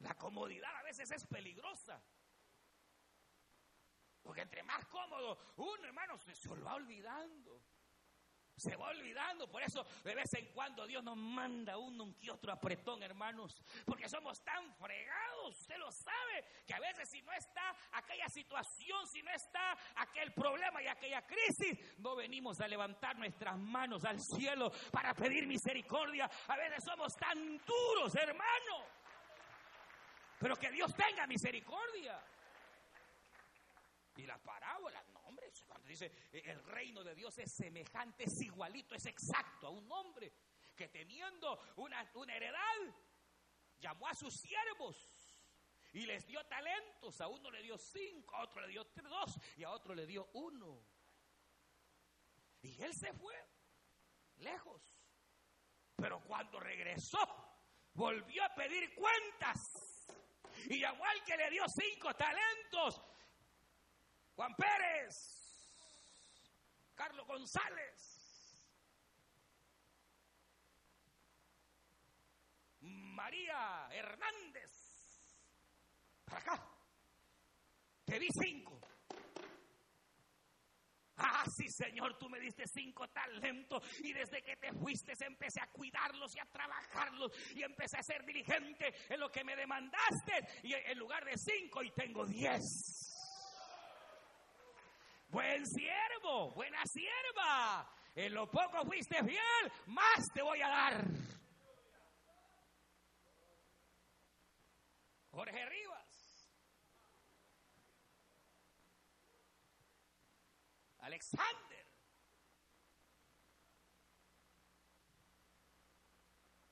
[0.00, 2.02] La comodidad a veces es peligrosa.
[4.22, 7.62] Porque entre más cómodo uno, hermano, se, se lo va olvidando
[8.56, 9.50] se va olvidando.
[9.50, 13.62] Por eso de vez en cuando Dios nos manda uno un que otro apretón, hermanos.
[13.84, 19.06] Porque somos tan fregados, usted lo sabe, que a veces si no está aquella situación,
[19.06, 24.20] si no está aquel problema y aquella crisis, no venimos a levantar nuestras manos al
[24.20, 26.30] cielo para pedir misericordia.
[26.48, 28.86] A veces somos tan duros, hermano.
[30.38, 32.20] Pero que Dios tenga misericordia.
[34.16, 35.01] Y hombre, cuando
[35.92, 40.32] dice eh, el reino de Dios es semejante, es igualito, es exacto a un hombre
[40.74, 42.02] que teniendo una,
[42.34, 42.94] heredad,
[43.78, 44.96] llamó a sus siervos
[45.92, 47.20] y les dio talentos.
[47.20, 50.28] A uno le dio cinco, a otro le dio dos y a otro le dio
[50.32, 50.82] uno.
[52.62, 53.34] Y él se fue
[54.36, 54.82] lejos.
[55.96, 57.18] Pero cuando regresó,
[57.92, 59.58] volvió a pedir cuentas.
[60.66, 63.00] Y llamó al que le dio cinco talentos
[64.34, 65.41] Juan Pérez,
[66.94, 68.22] Carlos González,
[72.80, 74.70] María Hernández.
[76.24, 76.68] Para acá.
[78.04, 78.80] Te di cinco.
[81.16, 85.68] Ah, sí, Señor, tú me diste cinco talentos y desde que te fuiste empecé a
[85.68, 90.72] cuidarlos y a trabajarlos y empecé a ser diligente en lo que me demandaste y
[90.74, 93.01] en lugar de cinco y tengo diez.
[95.32, 97.90] Buen siervo, buena sierva.
[98.14, 101.04] En lo poco fuiste fiel, más te voy a dar.
[105.30, 106.52] Jorge Rivas.
[110.98, 111.86] Alexander.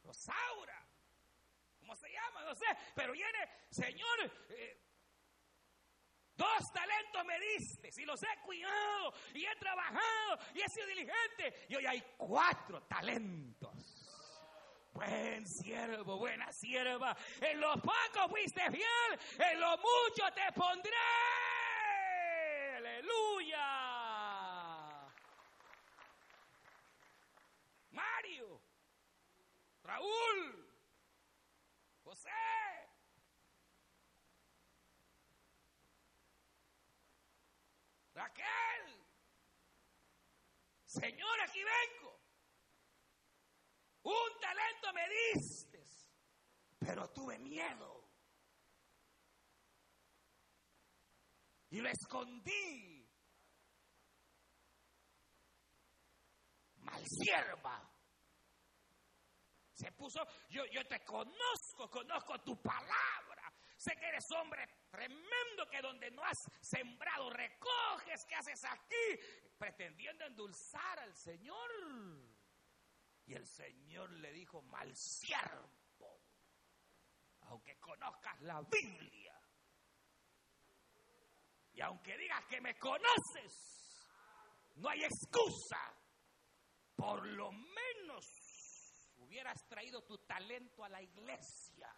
[0.04, 0.86] Rosaura.
[1.78, 2.44] ¿Cómo se llama?
[2.44, 2.66] No sé.
[2.94, 3.38] Pero viene,
[3.70, 4.89] Señor, eh,
[6.40, 11.66] Dos talentos me diste, si los he cuidado y he trabajado y he sido diligente.
[11.68, 14.08] Y hoy hay cuatro talentos.
[14.90, 17.14] Buen siervo, buena sierva.
[17.42, 20.96] En lo poco fuiste fiel, en lo mucho te pondré.
[22.78, 23.66] Aleluya.
[27.90, 28.62] Mario,
[29.82, 30.72] Raúl,
[32.02, 32.69] José.
[40.90, 42.20] Señor, aquí vengo.
[44.02, 45.86] Un talento me diste,
[46.80, 48.08] pero tuve miedo.
[51.70, 53.08] Y lo escondí.
[56.78, 57.88] Mal sierva.
[59.72, 63.54] Se puso, yo, yo te conozco, conozco tu palabra.
[63.76, 68.24] Sé que eres hombre tremendo que donde no has sembrado recoges.
[68.26, 69.20] ¿Qué haces aquí?
[69.58, 71.70] Pretendiendo endulzar al Señor.
[73.26, 76.20] Y el Señor le dijo, mal siervo,
[77.42, 79.40] aunque conozcas la Biblia,
[81.72, 84.10] y aunque digas que me conoces,
[84.76, 85.78] no hay excusa.
[86.96, 88.26] Por lo menos
[89.16, 91.94] hubieras traído tu talento a la iglesia.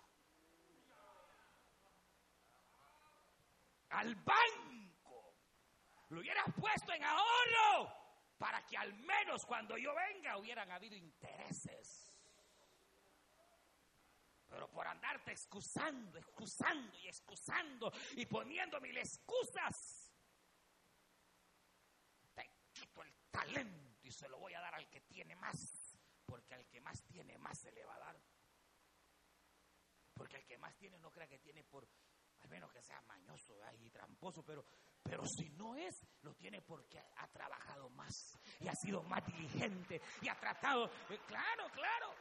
[3.93, 5.35] Al banco.
[6.09, 8.03] Lo hubieras puesto en ahorro
[8.39, 12.13] para que al menos cuando yo venga hubieran habido intereses.
[14.49, 20.13] Pero por andarte excusando, excusando y excusando y poniendo mil excusas,
[22.35, 25.97] te quito el talento y se lo voy a dar al que tiene más.
[26.27, 28.21] Porque al que más tiene, más se le va a dar.
[30.13, 31.89] Porque el que más tiene no crea que tiene por,
[32.43, 34.65] al menos que sea mañoso y tramposo, pero
[35.03, 40.01] pero si no es, lo tiene porque ha trabajado más y ha sido más diligente
[40.21, 40.87] y ha tratado.
[41.11, 42.15] Eh, claro, claro.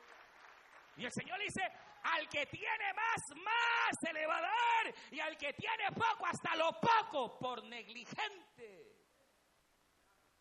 [0.97, 1.61] Y el Señor dice,
[2.03, 4.95] al que tiene más, más se le va a dar.
[5.11, 8.97] Y al que tiene poco, hasta lo poco, por negligente.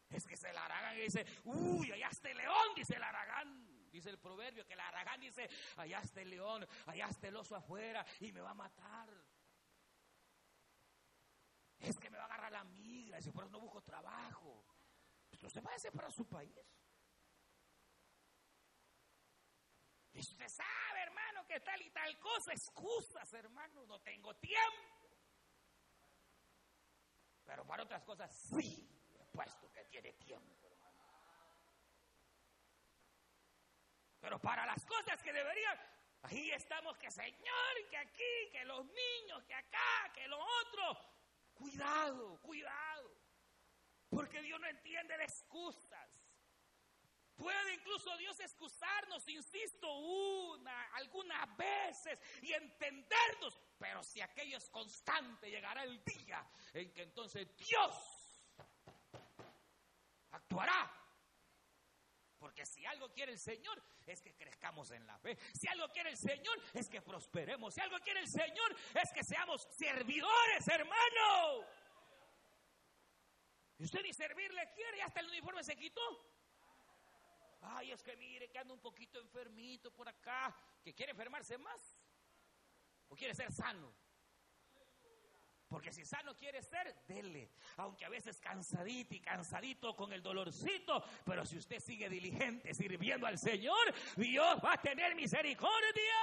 [0.08, 3.66] Es que se la Aragán y dice, uy, allá está el león, dice el Aragán.
[3.90, 7.56] Dice el proverbio que el Aragán dice, allá está el león, allá está el oso
[7.56, 9.08] afuera y me va a matar.
[11.80, 14.64] Es que me va a agarrar la migra, y si por eso no busco trabajo.
[15.28, 16.54] Pues usted a para su país.
[20.12, 25.08] Y usted sabe, hermano, que tal y tal cosa, excusas, hermano, no tengo tiempo.
[27.44, 28.88] Pero para otras cosas sí,
[29.32, 31.00] puesto que tiene tiempo, hermano.
[34.20, 35.78] Pero para las cosas que deberían,
[36.22, 41.19] ahí estamos que Señor, que aquí, que los niños, que acá, que lo otro.
[41.60, 43.14] Cuidado, cuidado.
[44.08, 46.10] Porque Dios no entiende de excusas.
[47.36, 53.58] Puede incluso Dios excusarnos, insisto, una, algunas veces y entendernos.
[53.78, 58.42] Pero si aquello es constante, llegará el día en que entonces Dios
[60.30, 60.99] actuará
[62.40, 65.36] porque si algo quiere el Señor es que crezcamos en la fe.
[65.52, 67.74] Si algo quiere el Señor es que prosperemos.
[67.74, 71.66] Si algo quiere el Señor es que seamos servidores, hermano.
[73.78, 76.00] Y usted ni servirle quiere y hasta el uniforme se quitó.
[77.60, 80.56] Ay, es que mire que anda un poquito enfermito por acá.
[80.82, 81.98] ¿Que quiere enfermarse más?
[83.08, 83.94] ¿O quiere ser sano?
[85.70, 87.48] Porque si sano quiere ser, dele.
[87.76, 91.00] Aunque a veces cansadito y cansadito con el dolorcito.
[91.24, 96.16] Pero si usted sigue diligente sirviendo al Señor, Dios va a tener misericordia.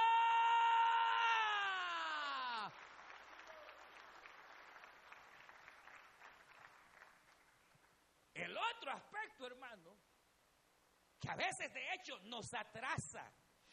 [8.33, 9.97] El otro aspecto, hermano,
[11.21, 13.31] que a veces de hecho nos atrasa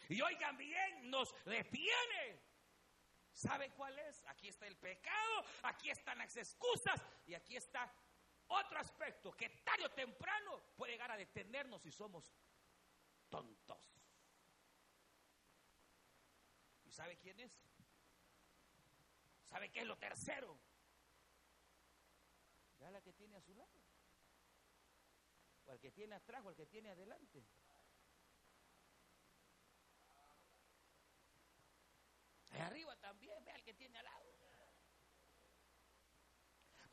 [0.09, 2.54] y oigan bien, nos detiene
[3.35, 4.25] ¿Sabe cuál es?
[4.27, 7.93] Aquí está el pecado, aquí están las excusas y aquí está
[8.47, 12.33] otro aspecto que tarde o temprano puede llegar a detenernos si somos
[13.29, 13.77] tontos.
[16.85, 17.53] ¿Y sabe quién es?
[19.43, 20.57] ¿Sabe qué es lo tercero?
[22.79, 23.81] Ya la que tiene a su lado.
[25.67, 27.45] O el que tiene atrás o el que tiene adelante.
[32.65, 34.25] arriba también, vea el que tiene al lado.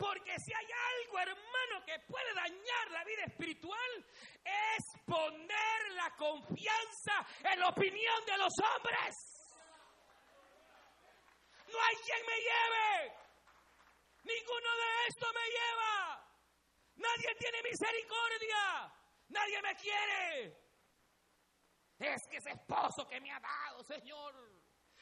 [0.01, 4.05] Porque si hay algo, hermano, que puede dañar la vida espiritual,
[4.43, 9.15] es poner la confianza en la opinión de los hombres.
[11.71, 13.15] No hay quien me lleve.
[14.23, 16.27] Ninguno de esto me lleva.
[16.95, 18.93] Nadie tiene misericordia.
[19.29, 20.57] Nadie me quiere.
[21.99, 24.33] Es que ese esposo que me ha dado, Señor.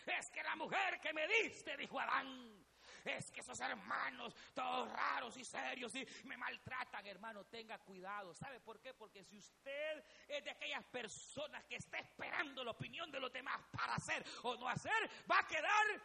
[0.06, 2.59] Es que la mujer que me diste, dijo Adán.
[3.06, 7.46] Es que esos hermanos, todos raros y serios, y me maltratan, hermano.
[7.46, 8.34] Tenga cuidado.
[8.34, 8.94] ¿Sabe por qué?
[8.94, 13.60] Porque si usted es de aquellas personas que está esperando la opinión de los demás
[13.72, 16.02] para hacer o no hacer, va a quedar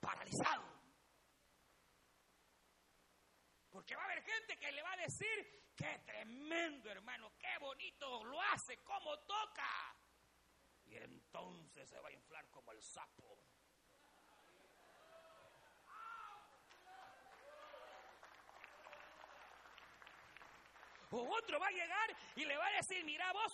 [0.00, 0.64] paralizado.
[3.70, 8.24] Porque va a haber gente que le va a decir, qué tremendo hermano, qué bonito
[8.24, 9.94] lo hace, cómo toca.
[10.86, 13.45] Y entonces se va a inflar como el sapo.
[21.22, 23.52] Otro va a llegar y le va a decir, mira vos,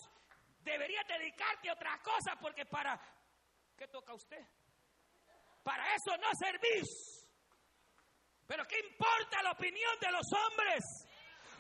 [0.60, 2.98] deberías dedicarte a otra cosa porque para...
[3.76, 4.44] ¿Qué toca usted?
[5.62, 6.88] Para eso no servís.
[8.46, 10.82] Pero ¿qué importa la opinión de los hombres?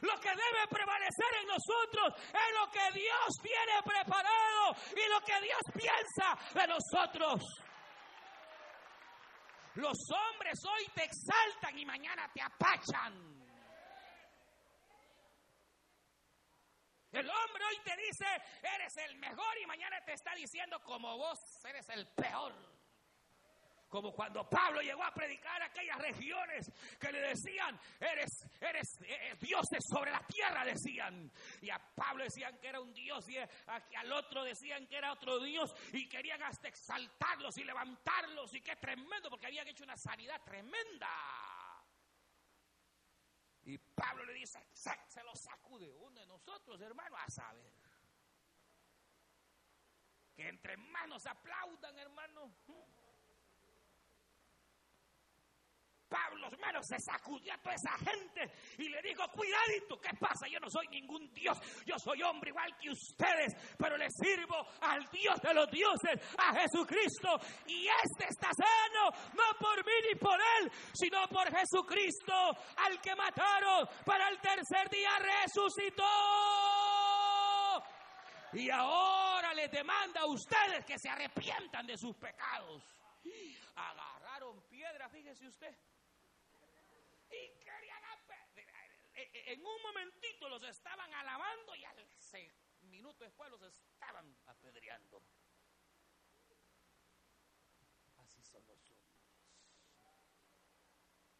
[0.02, 5.40] Lo que debe prevalecer en nosotros es lo que Dios tiene preparado y lo que
[5.40, 7.40] Dios piensa de nosotros.
[9.74, 13.31] Los hombres hoy te exaltan y mañana te apachan.
[17.12, 18.26] El hombre hoy te dice,
[18.74, 22.54] eres el mejor y mañana te está diciendo como vos eres el peor.
[23.92, 29.84] Como cuando Pablo llegó a predicar aquellas regiones que le decían, eres, eres, eh, dioses
[29.86, 31.30] sobre la tierra, decían.
[31.60, 35.38] Y a Pablo decían que era un dios y al otro decían que era otro
[35.40, 38.54] dios y querían hasta exaltarlos y levantarlos.
[38.54, 41.10] Y qué tremendo, porque habían hecho una sanidad tremenda.
[43.64, 47.72] Y Pablo le dice, se lo sacude uno de nosotros, hermano, a saber.
[50.34, 52.54] Que entre manos aplaudan, hermano.
[56.12, 60.46] Pablo, hermano, se sacudió a toda esa gente y le dijo, cuidadito, ¿qué pasa?
[60.46, 65.06] Yo no soy ningún Dios, yo soy hombre igual que ustedes, pero le sirvo al
[65.06, 67.40] Dios de los dioses, a Jesucristo.
[67.66, 72.34] Y este está sano, no por mí ni por él, sino por Jesucristo,
[72.76, 76.04] al que mataron, para el tercer día resucitó.
[78.52, 82.82] Y ahora les demanda a ustedes que se arrepientan de sus pecados.
[83.74, 85.74] Agarraron piedra, fíjese usted
[87.32, 88.02] y querían
[89.14, 92.08] eh, eh, en un momentito los estaban alabando y al
[92.82, 95.22] minuto después los estaban apedreando.
[98.18, 99.12] Así son los hombres.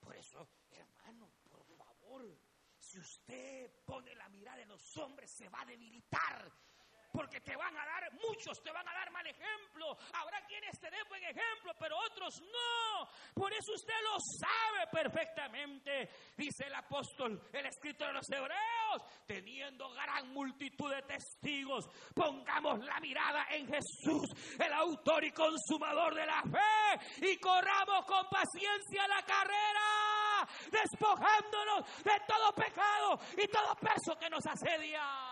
[0.01, 2.39] Por eso, hermano, por favor,
[2.79, 6.53] si usted pone la mirada en los hombres, se va a debilitar
[7.13, 9.97] porque te van a dar, muchos te van a dar mal ejemplo.
[10.15, 13.09] Habrá quienes te den buen ejemplo, pero otros no.
[13.35, 16.09] Por eso usted lo sabe perfectamente.
[16.37, 22.99] Dice el apóstol, el escritor de los Hebreos, teniendo gran multitud de testigos, pongamos la
[23.01, 29.23] mirada en Jesús, el autor y consumador de la fe, y corramos con paciencia la
[29.23, 35.32] carrera, despojándonos de todo pecado y todo peso que nos asedia.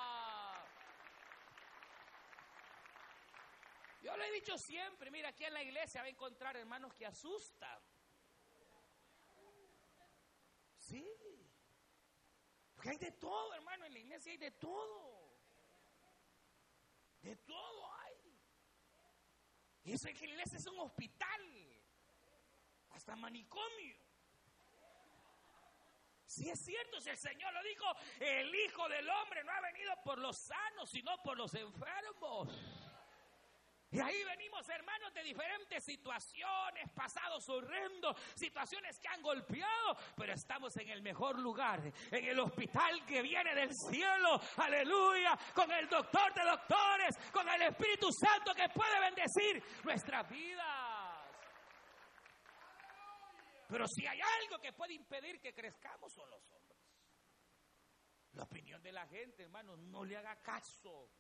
[4.01, 7.07] Yo lo he dicho siempre, mira, aquí en la iglesia va a encontrar hermanos que
[7.07, 7.81] asustan.
[10.79, 11.07] Sí.
[12.75, 15.31] Porque hay de todo, hermano, en la iglesia hay de todo.
[17.21, 18.41] De todo hay.
[19.85, 21.43] Y eso es que la iglesia es un hospital.
[22.91, 23.97] Hasta manicomio.
[26.25, 27.85] Si es cierto, si el Señor lo dijo,
[28.21, 32.49] el Hijo del Hombre no ha venido por los sanos, sino por los enfermos.
[33.93, 40.77] Y ahí venimos, hermanos, de diferentes situaciones, pasados horrendos, situaciones que han golpeado, pero estamos
[40.77, 41.81] en el mejor lugar,
[42.11, 47.63] en el hospital que viene del cielo, aleluya, con el doctor de doctores, con el
[47.63, 51.01] Espíritu Santo que puede bendecir nuestras vidas.
[53.69, 56.79] Pero si hay algo que puede impedir que crezcamos son los hombres.
[58.35, 61.11] La opinión de la gente, hermano, no le haga caso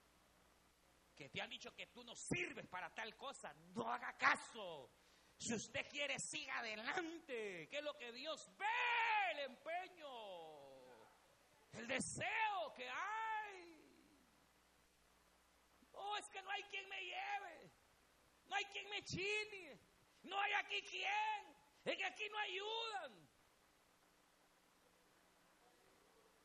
[1.20, 4.90] que te han dicho que tú no sirves para tal cosa, no haga caso.
[5.36, 10.08] Si usted quiere, siga adelante, que es lo que Dios ve, el empeño,
[11.72, 14.16] el deseo que hay.
[15.92, 17.70] No, es que no hay quien me lleve,
[18.46, 19.78] no hay quien me chine,
[20.22, 23.28] no hay aquí quien, es que aquí no ayudan.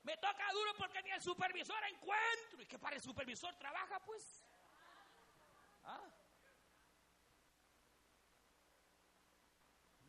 [0.04, 2.62] Me toca duro porque ni el supervisor encuentro.
[2.62, 4.45] ¿Y que para el supervisor trabaja, pues?
[5.86, 6.02] ¿Ah?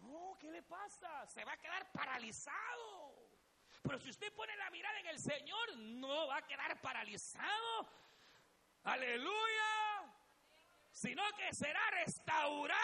[0.01, 1.27] No, ¿qué le pasa?
[1.27, 3.29] Se va a quedar paralizado.
[3.83, 7.89] Pero si usted pone la mirada en el Señor, no va a quedar paralizado.
[8.85, 10.13] Aleluya.
[10.91, 12.77] Sino que será restaurado.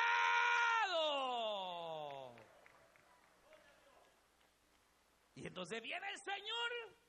[5.34, 7.02] Y entonces viene el Señor.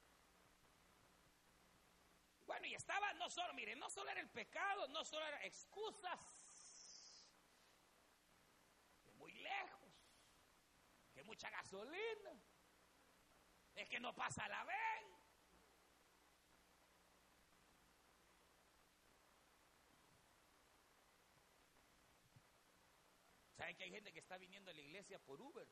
[2.54, 6.20] Bueno, y estaba no solo, miren, no solo era el pecado, no solo eran excusas.
[9.16, 9.92] Muy lejos.
[11.16, 12.40] Que mucha gasolina.
[13.74, 15.18] Es que no pasa la ven.
[23.58, 25.68] ¿Saben que hay gente que está viniendo a la iglesia por Uber?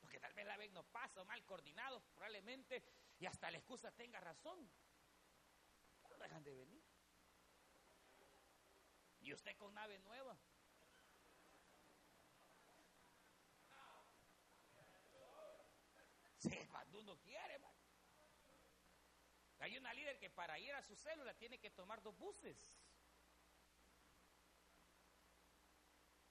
[0.00, 2.84] Porque tal vez la ven no pasa, mal coordinado, probablemente,
[3.18, 4.68] y hasta la excusa tenga razón.
[6.08, 6.82] No dejan de venir.
[9.20, 10.36] Y usted con nave nueva.
[16.38, 17.58] Sí, cuando uno quiere.
[19.60, 22.56] Hay una líder que para ir a su célula tiene que tomar dos buses.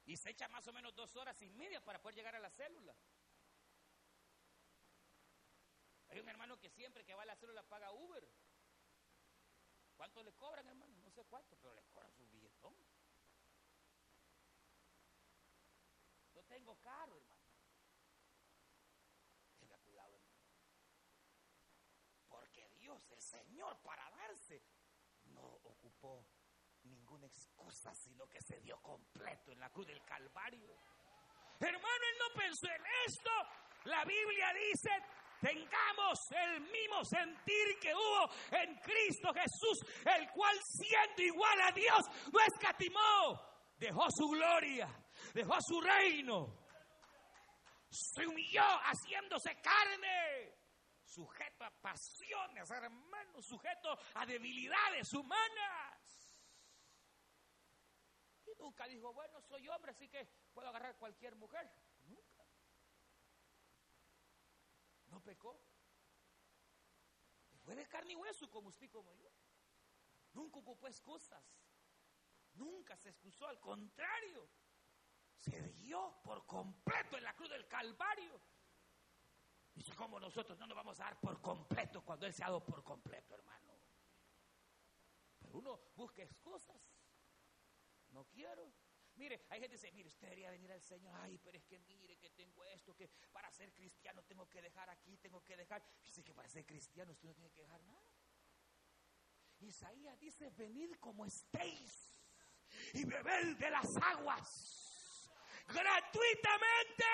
[0.06, 2.50] Y se echa más o menos dos horas y media para poder llegar a la
[2.50, 2.96] célula.
[6.22, 8.28] Un hermano que siempre que va a la paga Uber.
[9.96, 10.96] ¿Cuánto le cobran, hermano?
[10.98, 12.76] No sé cuánto, pero le cobran su billetón.
[16.34, 17.44] Yo tengo carro, hermano.
[19.60, 20.44] Tenga cuidado, hermano.
[22.30, 24.62] Porque Dios, el Señor, para darse,
[25.26, 26.26] no ocupó
[26.84, 30.78] ninguna excusa, sino que se dio completo en la cruz del Calvario.
[31.60, 33.30] Hermano, él no pensó en esto.
[33.86, 34.90] La Biblia dice,
[35.42, 42.06] tengamos el mismo sentir que hubo en Cristo Jesús, el cual siendo igual a Dios,
[42.32, 43.42] no escatimó,
[43.78, 44.88] dejó su gloria,
[45.34, 46.54] dejó su reino,
[47.90, 50.54] se humilló haciéndose carne,
[51.04, 55.98] sujeto a pasiones, hermano, sujeto a debilidades humanas.
[58.46, 61.70] Y nunca dijo, bueno, soy hombre, así que puedo agarrar cualquier mujer.
[62.06, 62.46] Nunca.
[65.08, 65.60] No pecó.
[67.64, 69.30] Fue de carne y hueso como usted como yo.
[70.34, 71.44] Nunca ocupó excusas.
[72.54, 74.50] Nunca se excusó, al contrario.
[75.36, 78.42] Se dio por completo en la cruz del Calvario.
[79.74, 82.64] Dice, como nosotros no nos vamos a dar por completo cuando Él se ha dado
[82.64, 83.74] por completo, hermano?
[85.40, 86.82] Pero uno busca excusas.
[88.10, 88.72] No quiero.
[89.18, 91.14] Mire, hay gente que dice, mire, usted debería venir al Señor.
[91.22, 94.90] Ay, pero es que mire que tengo esto, que para ser cristiano tengo que dejar
[94.90, 95.84] aquí, tengo que dejar.
[96.04, 98.14] Dice que para ser cristiano usted no tiene que dejar nada.
[99.60, 102.14] Isaías dice, venid como estéis
[102.94, 104.48] y bebed de las aguas
[105.68, 107.06] gratuitamente.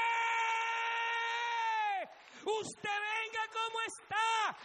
[2.45, 4.57] Usted venga como está.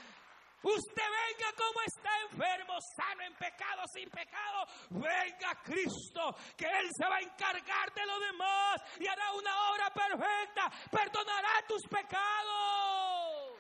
[0.63, 4.67] Usted venga como está enfermo, sano, en pecado, sin pecado.
[4.91, 9.91] Venga Cristo, que Él se va a encargar de lo demás y hará una obra
[9.91, 10.71] perfecta.
[10.91, 13.59] Perdonará tus pecados.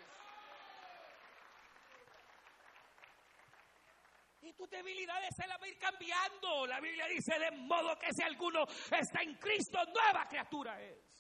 [4.43, 6.67] Y tus debilidades se las va a ir cambiando.
[6.67, 11.18] La Biblia dice, de modo que si alguno está en Cristo, nueva criatura es.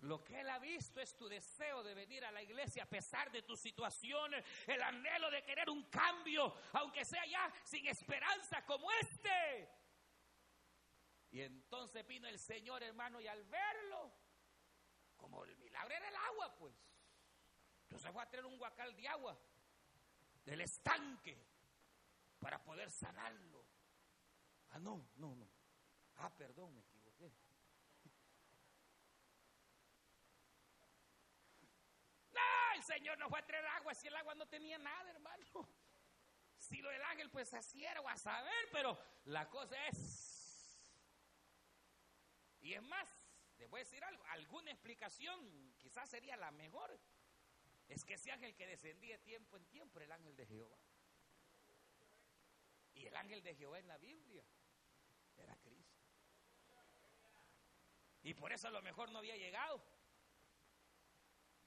[0.00, 3.30] Lo que Él ha visto es tu deseo de venir a la iglesia a pesar
[3.30, 8.90] de tus situaciones, el anhelo de querer un cambio, aunque sea ya sin esperanza como
[8.92, 9.68] este.
[11.32, 14.12] Y entonces vino el Señor, hermano, y al verlo,
[15.16, 16.74] como el milagro era el agua, pues,
[17.82, 19.38] entonces fue a traer un guacal de agua
[20.44, 21.36] del estanque
[22.38, 23.66] para poder sanarlo.
[24.70, 25.48] Ah, no, no, no.
[26.16, 26.99] Ah, perdón, me equivoqué.
[32.80, 35.46] El Señor no fue a traer agua si el agua no tenía nada, hermano.
[36.56, 40.78] Si lo del ángel, pues así era, o a saber, pero la cosa es.
[42.60, 43.08] Y es más,
[43.58, 46.98] les voy a decir algo, alguna explicación quizás sería la mejor.
[47.88, 50.78] Es que ese ángel que descendía tiempo en tiempo era el ángel de Jehová.
[52.94, 54.44] Y el ángel de Jehová en la Biblia
[55.36, 55.98] era Cristo.
[58.22, 59.82] Y por eso a lo mejor no había llegado.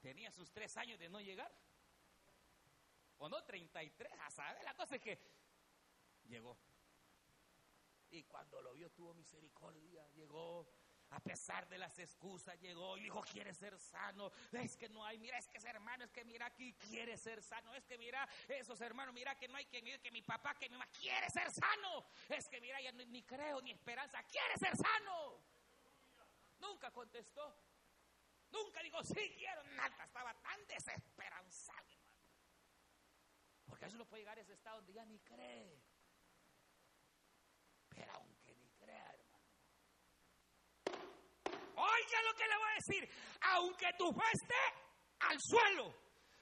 [0.04, 1.50] Tenía sus tres años de no llegar.
[3.16, 4.62] O no, 33, a saber.
[4.62, 5.18] La cosa es que
[6.24, 6.58] llegó.
[8.10, 10.06] Y cuando lo vio tuvo misericordia.
[10.08, 10.68] Llegó,
[11.08, 14.30] a pesar de las excusas, llegó y dijo, quiere ser sano.
[14.52, 17.42] Es que no hay, mira, es que ese hermano, es que mira aquí, quiere ser
[17.42, 17.74] sano.
[17.74, 20.68] Es que mira, esos hermanos, mira que no hay que, mira que mi papá, que
[20.68, 22.04] mi mamá quiere ser sano.
[22.28, 25.40] Es que mira, ya ni, creo ni esperanza, quiere ser sano.
[26.58, 27.56] Nunca contestó.
[28.54, 30.04] Nunca dijo, sí quiero, nada.
[30.04, 32.30] Estaba tan desesperanzado, hermano.
[33.66, 35.82] Porque eso no puede llegar a ese estado donde ya ni cree.
[37.88, 39.12] Pero aunque ni crea,
[41.76, 43.10] Oiga lo que le voy a decir.
[43.40, 44.64] Aunque tu fe esté
[45.18, 45.92] al suelo,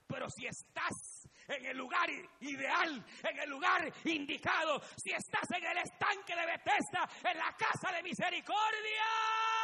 [0.07, 2.11] pero si estás en el lugar
[2.41, 7.91] ideal, en el lugar indicado, si estás en el estanque de Bethesda, en la casa
[7.97, 9.62] de misericordia,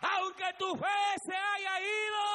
[0.00, 2.28] aunque tu fe se haya ido,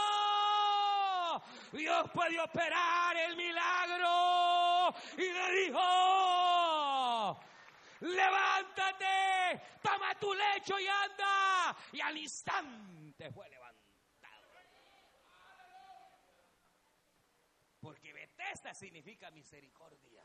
[1.71, 4.93] Dios puede operar el milagro.
[5.17, 7.39] Y le dijo,
[8.01, 11.75] levántate, toma tu lecho y anda.
[11.91, 13.73] Y al instante fue levantado.
[17.79, 20.23] Porque Bethesda significa misericordia.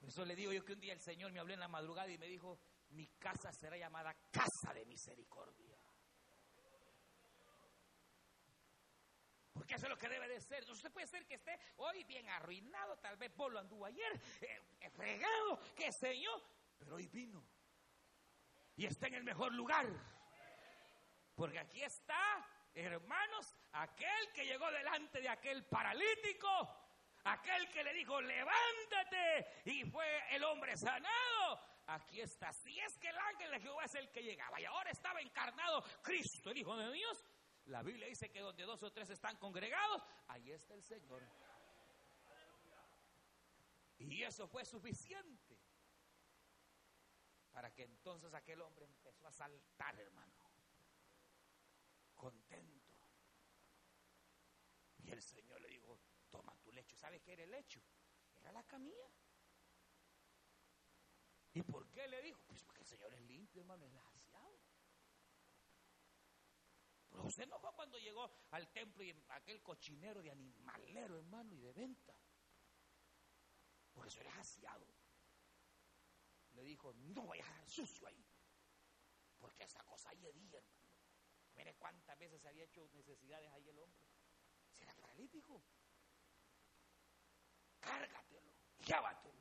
[0.00, 2.10] Por eso le digo yo que un día el Señor me habló en la madrugada
[2.10, 2.58] y me dijo,
[2.92, 5.78] mi casa será llamada casa de misericordia.
[9.52, 10.68] Porque eso es lo que debe de ser.
[10.70, 14.90] Usted puede ser que esté hoy bien arruinado, tal vez vos lo anduvo ayer, eh,
[14.90, 16.42] fregado, qué sé yo,
[16.78, 17.44] pero hoy vino.
[18.76, 19.86] Y está en el mejor lugar.
[21.34, 26.48] Porque aquí está, hermanos, aquel que llegó delante de aquel paralítico,
[27.24, 31.71] aquel que le dijo, levántate, y fue el hombre sanado.
[31.92, 32.50] Aquí está.
[32.52, 35.82] Si es que el ángel de Jehová es el que llegaba y ahora estaba encarnado
[36.02, 37.22] Cristo, el Hijo de Dios,
[37.66, 41.22] la Biblia dice que donde dos o tres están congregados, ahí está el Señor.
[43.98, 45.60] Y eso fue suficiente
[47.52, 50.32] para que entonces aquel hombre empezó a saltar, hermano,
[52.14, 53.06] contento.
[55.04, 55.98] Y el Señor le dijo,
[56.30, 56.96] toma tu lecho.
[56.96, 57.82] ¿Sabes qué era el lecho?
[58.40, 59.10] Era la camilla.
[61.54, 62.40] ¿Y por qué le dijo?
[62.46, 63.92] Pues porque el Señor es limpio, hermano, es
[67.12, 71.60] pero usted no fue cuando llegó al templo y aquel cochinero de animalero, hermano, y
[71.60, 72.16] de venta.
[73.92, 74.86] Porque eso era aseado.
[76.54, 78.24] Le dijo, no voy a dejar sucio ahí.
[79.38, 80.64] Porque esa cosa ahí hermano.
[81.54, 84.08] Mire cuántas veces se había hecho necesidades ahí el hombre.
[84.72, 85.62] Si era paralítico.
[87.80, 88.52] Cárgatelo,
[88.86, 89.31] llévatelo.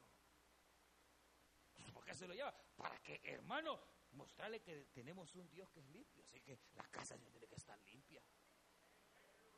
[2.12, 2.54] ¿Por qué se lo lleva?
[2.76, 3.80] Para que, hermano,
[4.12, 6.22] mostrarle que tenemos un Dios que es limpio.
[6.26, 8.22] Así que la casa de Dios tiene que estar limpia.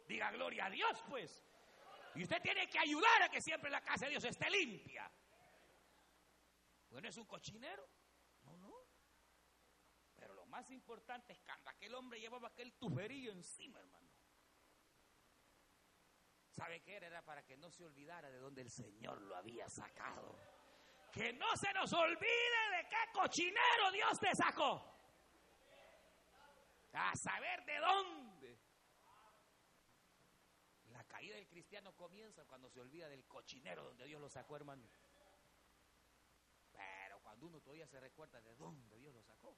[0.07, 1.43] Diga gloria a Dios, pues.
[2.13, 5.11] Y usted tiene que ayudar a que siempre la casa de Dios esté limpia.
[6.91, 7.89] Bueno, es un cochinero.
[8.43, 8.75] No, no.
[10.15, 14.11] Pero lo más importante es cuando aquel hombre llevaba aquel tuferillo encima, hermano.
[16.51, 17.07] ¿Sabe qué era?
[17.07, 20.37] Era para que no se olvidara de donde el Señor lo había sacado.
[21.13, 24.83] Que no se nos olvide de qué cochinero Dios te sacó.
[26.93, 28.59] A saber de dónde.
[30.85, 34.89] La caída del cristiano comienza cuando se olvida del cochinero donde Dios lo sacó, hermano.
[36.71, 39.55] Pero cuando uno todavía se recuerda de dónde Dios lo sacó.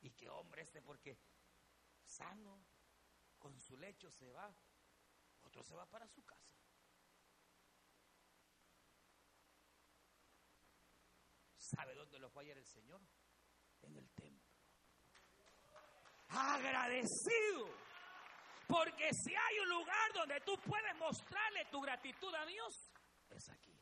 [0.00, 1.18] Y qué hombre este, porque
[2.04, 2.64] sano,
[3.38, 4.52] con su lecho se va
[5.48, 6.52] otro se va para su casa.
[11.56, 13.00] ¿Sabe dónde lo fue ayer el Señor?
[13.82, 14.46] En el templo.
[16.28, 17.66] Agradecido.
[18.66, 22.92] Porque si hay un lugar donde tú puedes mostrarle tu gratitud a Dios,
[23.30, 23.74] es aquí.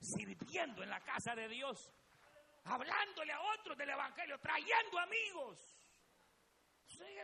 [0.00, 1.92] Sirviendo en la casa de Dios,
[2.64, 5.77] hablándole a otros del Evangelio, trayendo amigos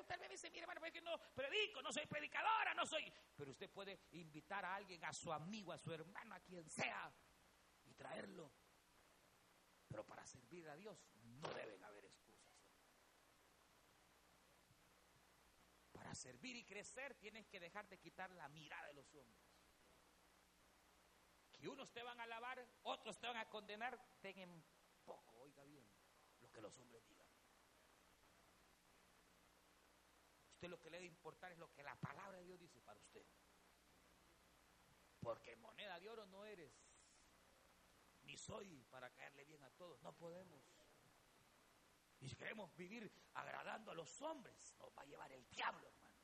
[0.07, 3.13] tal vez dice, mire hermano, que no predico, no soy predicadora, no soy.
[3.37, 7.13] Pero usted puede invitar a alguien, a su amigo, a su hermano, a quien sea,
[7.85, 8.51] y traerlo.
[9.89, 12.53] Pero para servir a Dios no deben haber excusas.
[15.93, 19.43] Para servir y crecer tienes que dejar de quitar la mirada de los hombres.
[21.53, 24.65] Que unos te van a alabar, otros te van a condenar, ten
[25.05, 25.89] poco, oiga bien,
[26.41, 27.24] lo que los hombres digan.
[30.69, 33.25] Lo que le debe importar es lo que la palabra de Dios dice para usted.
[35.21, 36.73] Porque moneda de oro no eres,
[38.23, 40.63] ni soy para caerle bien a todos, no podemos.
[42.21, 46.15] Y si queremos vivir agradando a los hombres, nos va a llevar el diablo, hermano.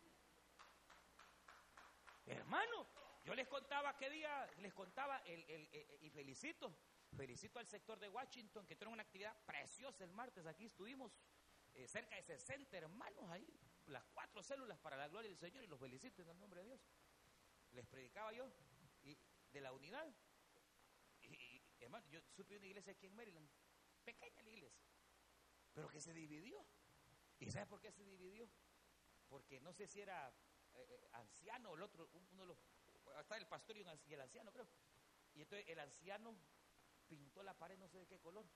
[2.27, 2.87] Hermano,
[3.25, 6.75] Yo les contaba qué día, les contaba el, el, y felicito,
[7.15, 10.47] felicito al sector de Washington que tiene una actividad preciosa el martes.
[10.47, 11.13] Aquí estuvimos
[11.75, 13.47] eh, cerca de 60 hermanos ahí,
[13.91, 16.69] las cuatro células para la gloria del Señor y los felicito en el nombre de
[16.69, 16.81] Dios.
[17.73, 18.49] Les predicaba yo
[19.03, 19.19] y,
[19.53, 20.07] de la unidad.
[21.23, 23.49] Y, hermano, yo supe una iglesia aquí en Maryland,
[24.05, 24.87] pequeña la iglesia,
[25.75, 26.65] pero que se dividió.
[27.39, 28.49] ¿Y sabes por qué se dividió?
[29.29, 30.29] Porque no sé si era
[30.75, 32.59] eh, eh, anciano o el otro, uno de los,
[33.17, 34.69] hasta el pastor y, y el anciano creo.
[35.35, 36.37] Y entonces el anciano
[37.07, 38.47] pintó la pared no sé de qué color.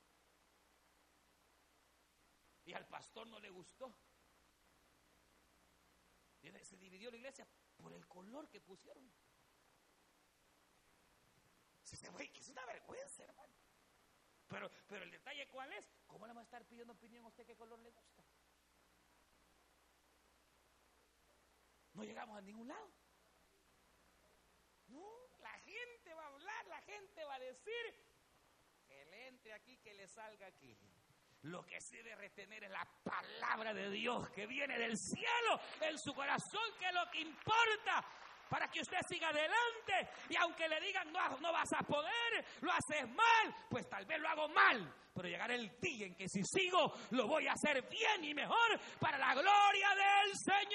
[2.64, 3.94] Y al pastor no le gustó.
[6.62, 9.10] Se dividió la iglesia por el color que pusieron.
[12.44, 13.54] Es una vergüenza, hermano.
[14.48, 17.46] Pero, pero el detalle cuál es, ¿cómo le va a estar pidiendo opinión a usted
[17.46, 18.22] qué color le gusta?
[21.94, 22.90] No llegamos a ningún lado.
[24.88, 27.94] No, la gente va a hablar, la gente va a decir
[28.86, 30.76] que le entre aquí, que le salga aquí.
[31.44, 35.98] Lo que se debe retener es la palabra de Dios que viene del cielo en
[35.98, 38.02] su corazón, que es lo que importa
[38.48, 40.08] para que usted siga adelante.
[40.30, 44.18] Y aunque le digan no, no vas a poder, lo haces mal, pues tal vez
[44.20, 44.90] lo hago mal.
[45.12, 48.80] Pero llegará el día en que si sigo, lo voy a hacer bien y mejor
[48.98, 50.74] para la gloria del Señor.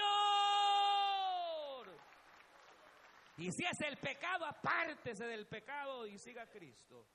[3.37, 7.07] Y si es el pecado, apártese del pecado y siga a Cristo.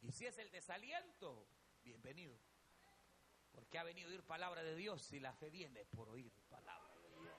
[0.00, 1.46] Y si es el desaliento,
[1.82, 2.51] bienvenido.
[3.52, 6.94] Porque ha venido a oír palabra de Dios y la fe viene por oír palabra
[7.00, 7.36] de Dios.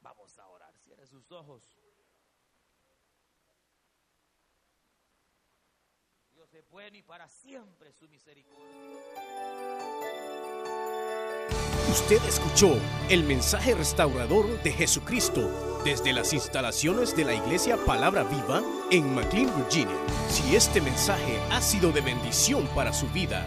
[0.00, 1.62] Vamos a orar, cierre sus ojos.
[6.32, 8.62] Dios es bueno y para siempre su misericordia.
[11.92, 12.78] Usted escuchó
[13.10, 19.54] el mensaje restaurador de Jesucristo desde las instalaciones de la iglesia Palabra Viva en McLean,
[19.56, 19.96] Virginia.
[20.28, 23.46] Si este mensaje ha sido de bendición para su vida,